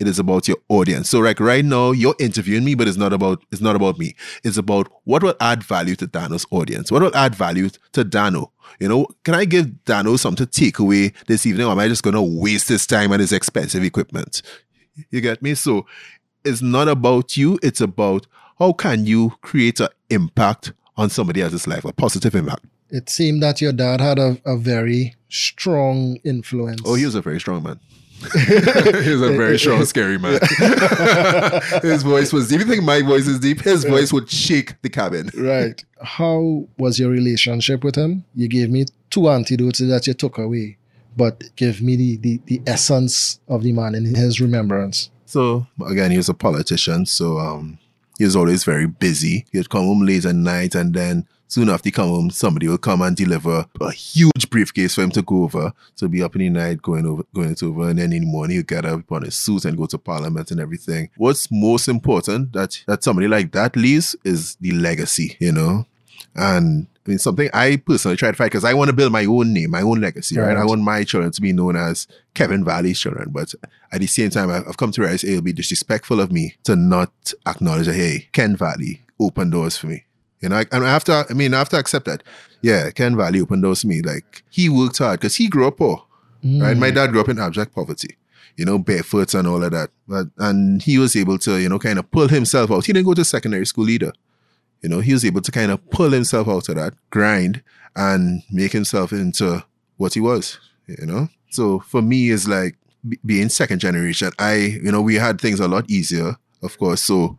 It 0.00 0.08
is 0.08 0.18
about 0.18 0.48
your 0.48 0.56
audience. 0.70 1.10
So 1.10 1.20
like 1.20 1.38
right 1.38 1.64
now, 1.64 1.92
you're 1.92 2.14
interviewing 2.18 2.64
me, 2.64 2.74
but 2.74 2.88
it's 2.88 2.96
not 2.96 3.12
about 3.12 3.44
it's 3.52 3.60
not 3.60 3.76
about 3.76 3.98
me. 3.98 4.16
It's 4.42 4.56
about 4.56 4.90
what 5.04 5.22
will 5.22 5.36
add 5.40 5.62
value 5.62 5.94
to 5.96 6.06
Dano's 6.06 6.46
audience. 6.50 6.90
What 6.90 7.02
will 7.02 7.14
add 7.14 7.34
value 7.34 7.68
to 7.92 8.02
Dano? 8.02 8.52
You 8.78 8.88
know, 8.88 9.06
can 9.24 9.34
I 9.34 9.44
give 9.44 9.84
Dano 9.84 10.16
something 10.16 10.46
to 10.46 10.50
take 10.50 10.78
away 10.78 11.12
this 11.26 11.44
evening, 11.44 11.66
or 11.66 11.72
am 11.72 11.78
I 11.78 11.88
just 11.88 12.02
gonna 12.02 12.22
waste 12.22 12.68
his 12.68 12.86
time 12.86 13.12
and 13.12 13.20
his 13.20 13.32
expensive 13.32 13.84
equipment? 13.84 14.40
You 15.10 15.20
get 15.20 15.42
me? 15.42 15.54
So 15.54 15.86
it's 16.44 16.62
not 16.62 16.88
about 16.88 17.36
you, 17.36 17.58
it's 17.62 17.82
about 17.82 18.26
how 18.58 18.72
can 18.72 19.04
you 19.06 19.34
create 19.42 19.80
an 19.80 19.88
impact 20.08 20.72
on 20.96 21.10
somebody 21.10 21.42
else's 21.42 21.66
life, 21.66 21.84
a 21.84 21.92
positive 21.92 22.34
impact? 22.34 22.64
It 22.90 23.08
seemed 23.08 23.42
that 23.42 23.60
your 23.60 23.72
dad 23.72 24.00
had 24.00 24.18
a, 24.18 24.40
a 24.44 24.56
very 24.56 25.14
strong 25.28 26.18
influence. 26.24 26.80
Oh, 26.84 26.94
he 26.94 27.04
was 27.04 27.14
a 27.14 27.22
very 27.22 27.38
strong 27.38 27.62
man. 27.62 27.78
he 29.04 29.10
was 29.10 29.22
a 29.22 29.32
very 29.36 29.58
strong, 29.58 29.84
scary 29.84 30.18
man. 30.18 30.38
his 31.82 32.02
voice 32.02 32.32
was 32.32 32.48
deep. 32.48 32.60
You 32.60 32.66
think 32.66 32.84
my 32.84 33.02
voice 33.02 33.26
is 33.26 33.40
deep? 33.40 33.62
His 33.62 33.84
voice 33.84 34.12
would 34.12 34.30
shake 34.30 34.80
the 34.82 34.90
cabin. 34.90 35.30
right. 35.36 35.82
How 36.02 36.66
was 36.78 36.98
your 36.98 37.10
relationship 37.10 37.84
with 37.84 37.96
him? 37.96 38.24
You 38.34 38.48
gave 38.48 38.70
me 38.70 38.86
two 39.10 39.28
antidotes 39.28 39.80
that 39.80 40.06
you 40.06 40.14
took 40.14 40.38
away, 40.38 40.78
but 41.16 41.42
give 41.56 41.82
me 41.82 41.96
the, 41.96 42.16
the, 42.16 42.40
the 42.46 42.62
essence 42.66 43.40
of 43.48 43.62
the 43.62 43.72
man 43.72 43.94
in 43.94 44.14
his 44.14 44.40
remembrance. 44.40 45.10
So 45.26 45.66
again, 45.86 46.10
he 46.10 46.16
was 46.16 46.28
a 46.28 46.34
politician. 46.34 47.06
So 47.06 47.38
um, 47.38 47.78
he 48.18 48.24
was 48.24 48.36
always 48.36 48.64
very 48.64 48.86
busy. 48.86 49.46
He'd 49.52 49.70
come 49.70 49.84
home 49.84 50.02
late 50.02 50.24
at 50.24 50.34
night 50.34 50.74
and 50.74 50.94
then 50.94 51.26
soon 51.50 51.68
after 51.68 51.88
he 51.88 51.90
come 51.90 52.08
home, 52.08 52.30
somebody 52.30 52.68
will 52.68 52.78
come 52.78 53.02
and 53.02 53.16
deliver 53.16 53.66
a 53.80 53.90
huge 53.90 54.48
briefcase 54.50 54.94
for 54.94 55.02
him 55.02 55.10
to 55.10 55.22
go 55.22 55.44
over. 55.44 55.72
So 55.96 56.08
be 56.08 56.22
up 56.22 56.36
in 56.36 56.40
the 56.40 56.48
night 56.48 56.80
going 56.80 57.06
over 57.06 57.24
going 57.34 57.50
it 57.50 57.62
over 57.62 57.88
and 57.88 57.98
then 57.98 58.12
in 58.12 58.22
the 58.22 58.26
morning 58.26 58.56
he'll 58.56 58.64
get 58.64 58.84
up 58.84 59.10
on 59.10 59.22
his 59.22 59.36
suit 59.36 59.64
and 59.64 59.76
go 59.76 59.86
to 59.86 59.98
parliament 59.98 60.50
and 60.50 60.60
everything. 60.60 61.10
What's 61.16 61.48
most 61.50 61.88
important 61.88 62.52
that 62.52 62.82
that 62.86 63.02
somebody 63.02 63.28
like 63.28 63.52
that 63.52 63.76
leaves 63.76 64.16
is 64.24 64.56
the 64.60 64.70
legacy, 64.72 65.36
you 65.40 65.52
know? 65.52 65.86
And 66.36 66.86
I 67.04 67.10
mean, 67.10 67.18
something 67.18 67.50
I 67.52 67.76
personally 67.76 68.16
try 68.16 68.30
to 68.30 68.36
fight 68.36 68.46
because 68.46 68.64
I 68.64 68.74
want 68.74 68.88
to 68.88 68.96
build 68.96 69.10
my 69.10 69.24
own 69.24 69.52
name, 69.52 69.70
my 69.70 69.82
own 69.82 70.00
legacy, 70.00 70.38
right. 70.38 70.48
right? 70.48 70.56
I 70.56 70.64
want 70.64 70.82
my 70.82 71.02
children 71.02 71.32
to 71.32 71.40
be 71.40 71.52
known 71.52 71.74
as 71.74 72.06
Kevin 72.34 72.64
Valley's 72.64 73.00
children. 73.00 73.30
But 73.30 73.54
at 73.90 74.00
the 74.00 74.06
same 74.06 74.30
time, 74.30 74.50
I've 74.50 74.76
come 74.76 74.92
to 74.92 75.00
realize 75.00 75.24
it 75.24 75.34
will 75.34 75.42
be 75.42 75.52
disrespectful 75.52 76.20
of 76.20 76.30
me 76.30 76.54
to 76.64 76.76
not 76.76 77.32
acknowledge 77.46 77.86
that, 77.86 77.94
hey, 77.94 78.28
Ken 78.32 78.54
Valley 78.54 79.00
opened 79.18 79.52
doors 79.52 79.76
for 79.76 79.88
me. 79.88 80.04
You 80.40 80.48
know, 80.48 80.62
and 80.72 80.84
I 80.84 80.88
have 80.88 81.04
to, 81.04 81.26
I 81.28 81.34
mean, 81.34 81.52
I 81.52 81.58
have 81.58 81.68
to 81.70 81.78
accept 81.78 82.06
that. 82.06 82.22
Yeah, 82.62 82.90
Ken 82.90 83.16
Valley 83.16 83.40
opened 83.40 83.62
doors 83.62 83.82
for 83.82 83.88
me. 83.88 84.02
Like, 84.02 84.42
he 84.50 84.68
worked 84.68 84.98
hard 84.98 85.20
because 85.20 85.36
he 85.36 85.48
grew 85.48 85.66
up 85.66 85.78
poor, 85.78 86.02
mm. 86.44 86.62
right? 86.62 86.76
My 86.76 86.90
dad 86.90 87.10
grew 87.10 87.20
up 87.20 87.28
in 87.28 87.38
abject 87.38 87.74
poverty 87.74 88.16
you 88.56 88.66
know, 88.66 88.78
barefoot 88.78 89.32
and 89.32 89.48
all 89.48 89.64
of 89.64 89.70
that. 89.70 89.88
But 90.06 90.26
and 90.36 90.82
he 90.82 90.98
was 90.98 91.16
able 91.16 91.38
to, 91.38 91.58
you 91.58 91.68
know, 91.68 91.78
kind 91.78 91.98
of 91.98 92.10
pull 92.10 92.28
himself 92.28 92.70
out. 92.70 92.84
He 92.84 92.92
didn't 92.92 93.06
go 93.06 93.14
to 93.14 93.24
secondary 93.24 93.64
school 93.64 93.88
either. 93.88 94.12
You 94.82 94.90
know, 94.90 95.00
he 95.00 95.14
was 95.14 95.24
able 95.24 95.40
to 95.40 95.50
kind 95.50 95.70
of 95.70 95.88
pull 95.88 96.10
himself 96.10 96.46
out 96.46 96.68
of 96.68 96.74
that 96.76 96.92
grind 97.08 97.62
and 97.96 98.42
make 98.50 98.72
himself 98.72 99.12
into 99.12 99.64
what 99.96 100.12
he 100.12 100.20
was, 100.20 100.58
you 100.86 101.06
know? 101.06 101.28
So 101.50 101.80
for 101.80 102.02
me, 102.02 102.30
it's 102.30 102.46
like 102.46 102.76
being 103.24 103.48
second 103.48 103.78
generation. 103.78 104.30
I, 104.38 104.54
you 104.54 104.92
know, 104.92 105.00
we 105.00 105.14
had 105.16 105.40
things 105.40 105.60
a 105.60 105.68
lot 105.68 105.88
easier, 105.90 106.36
of 106.62 106.78
course. 106.78 107.02
So 107.02 107.38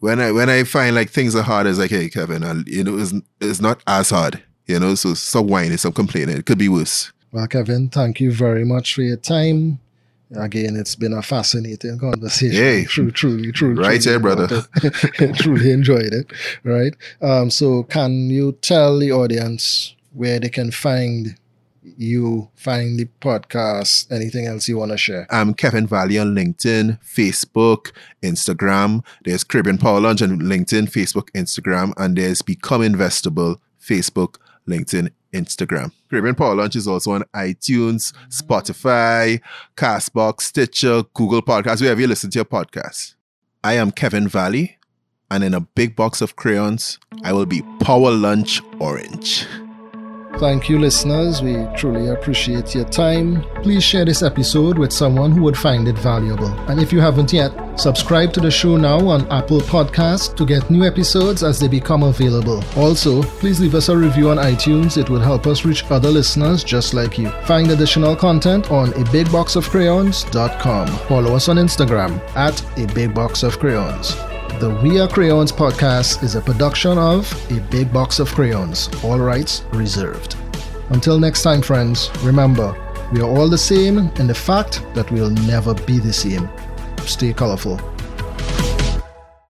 when 0.00 0.20
I 0.20 0.32
when 0.32 0.48
I 0.48 0.64
find 0.64 0.94
like 0.94 1.10
things 1.10 1.34
are 1.36 1.42
hard, 1.42 1.66
it's 1.66 1.78
like, 1.78 1.90
hey, 1.90 2.08
Kevin, 2.08 2.42
and 2.42 2.66
you 2.66 2.84
know, 2.84 2.98
it's 2.98 3.12
it's 3.40 3.60
not 3.60 3.82
as 3.86 4.10
hard. 4.10 4.42
You 4.66 4.78
know, 4.78 4.94
so 4.94 5.14
stop 5.14 5.46
whining, 5.46 5.76
stop 5.76 5.94
complaining. 5.94 6.36
It 6.36 6.46
could 6.46 6.58
be 6.58 6.68
worse. 6.68 7.12
Well, 7.32 7.46
Kevin, 7.46 7.88
thank 7.88 8.20
you 8.20 8.32
very 8.32 8.64
much 8.64 8.94
for 8.94 9.02
your 9.02 9.16
time. 9.16 9.80
Again, 10.34 10.76
it's 10.76 10.94
been 10.94 11.12
a 11.12 11.20
fascinating 11.20 11.98
conversation. 11.98 12.56
Hey, 12.56 12.84
true, 12.88 13.10
truly, 13.10 13.52
truly, 13.52 13.74
right 13.74 14.00
truly 14.00 14.12
here, 14.12 14.20
brother. 14.20 14.62
truly 15.34 15.70
enjoyed 15.72 16.12
it. 16.12 16.32
Right. 16.64 16.94
Um, 17.20 17.50
so, 17.50 17.82
can 17.84 18.30
you 18.30 18.52
tell 18.52 18.98
the 18.98 19.12
audience 19.12 19.94
where 20.12 20.40
they 20.40 20.48
can 20.48 20.70
find 20.70 21.36
you, 21.82 22.48
find 22.54 22.98
the 22.98 23.08
podcast, 23.20 24.10
anything 24.12 24.46
else 24.46 24.68
you 24.68 24.78
want 24.78 24.92
to 24.92 24.96
share? 24.96 25.26
I'm 25.30 25.54
Kevin 25.54 25.86
Valley 25.86 26.18
on 26.18 26.34
LinkedIn, 26.34 27.02
Facebook, 27.02 27.92
Instagram. 28.22 29.04
There's 29.24 29.44
Caribbean 29.44 29.78
Power 29.78 30.00
Lunch 30.00 30.22
on 30.22 30.40
LinkedIn, 30.40 30.90
Facebook, 30.90 31.30
Instagram, 31.32 31.92
and 31.96 32.16
there's 32.16 32.42
Become 32.42 32.82
Investable, 32.82 33.58
Facebook, 33.80 34.36
LinkedIn, 34.68 35.10
Instagram. 35.32 35.92
Caribbean 36.10 36.34
Power 36.34 36.54
Lunch 36.54 36.76
is 36.76 36.86
also 36.86 37.12
on 37.12 37.24
iTunes, 37.34 38.12
Spotify, 38.28 39.40
Castbox, 39.76 40.42
Stitcher, 40.42 41.02
Google 41.14 41.42
Podcasts, 41.42 41.80
wherever 41.80 42.00
you 42.00 42.06
listen 42.06 42.30
to 42.30 42.38
your 42.38 42.44
podcast. 42.44 43.14
I 43.64 43.74
am 43.74 43.90
Kevin 43.90 44.28
Valley, 44.28 44.78
and 45.30 45.42
in 45.42 45.54
a 45.54 45.60
big 45.60 45.96
box 45.96 46.20
of 46.20 46.36
crayons, 46.36 46.98
I 47.24 47.32
will 47.32 47.46
be 47.46 47.62
Power 47.80 48.10
Lunch 48.10 48.60
Orange. 48.78 49.46
Thank 50.42 50.68
you, 50.68 50.80
listeners. 50.80 51.40
We 51.40 51.68
truly 51.76 52.08
appreciate 52.08 52.74
your 52.74 52.84
time. 52.86 53.44
Please 53.62 53.84
share 53.84 54.04
this 54.04 54.24
episode 54.24 54.76
with 54.76 54.92
someone 54.92 55.30
who 55.30 55.40
would 55.44 55.56
find 55.56 55.86
it 55.86 55.96
valuable. 55.96 56.48
And 56.68 56.80
if 56.80 56.92
you 56.92 57.00
haven't 57.00 57.32
yet, 57.32 57.52
subscribe 57.78 58.32
to 58.32 58.40
the 58.40 58.50
show 58.50 58.76
now 58.76 58.98
on 59.06 59.30
Apple 59.30 59.60
Podcasts 59.60 60.34
to 60.34 60.44
get 60.44 60.68
new 60.68 60.84
episodes 60.84 61.44
as 61.44 61.60
they 61.60 61.68
become 61.68 62.02
available. 62.02 62.60
Also, 62.76 63.22
please 63.22 63.60
leave 63.60 63.76
us 63.76 63.88
a 63.88 63.96
review 63.96 64.30
on 64.30 64.38
iTunes. 64.38 64.98
It 64.98 65.08
will 65.08 65.20
help 65.20 65.46
us 65.46 65.64
reach 65.64 65.88
other 65.92 66.10
listeners 66.10 66.64
just 66.64 66.92
like 66.92 67.18
you. 67.18 67.28
Find 67.46 67.70
additional 67.70 68.16
content 68.16 68.72
on 68.72 68.88
a 68.94 69.04
bigboxofcrayons.com. 69.14 70.88
Follow 71.06 71.36
us 71.36 71.48
on 71.48 71.56
Instagram 71.58 72.18
at 72.34 72.60
a 72.78 72.92
big 72.92 73.14
box 73.14 73.44
of 73.44 73.60
crayons. 73.60 74.16
The 74.62 74.70
We 74.70 75.00
Are 75.00 75.08
Crayons 75.08 75.50
podcast 75.50 76.22
is 76.22 76.36
a 76.36 76.40
production 76.40 76.96
of 76.96 77.26
A 77.50 77.58
Big 77.62 77.92
Box 77.92 78.20
of 78.20 78.32
Crayons, 78.32 78.88
all 79.02 79.18
rights 79.18 79.64
reserved. 79.72 80.36
Until 80.90 81.18
next 81.18 81.42
time, 81.42 81.62
friends, 81.62 82.12
remember, 82.22 82.72
we 83.12 83.20
are 83.22 83.28
all 83.28 83.48
the 83.48 83.58
same 83.58 83.98
in 84.20 84.28
the 84.28 84.34
fact 84.36 84.86
that 84.94 85.10
we'll 85.10 85.30
never 85.30 85.74
be 85.74 85.98
the 85.98 86.12
same. 86.12 86.48
Stay 86.98 87.32
colorful. 87.32 87.91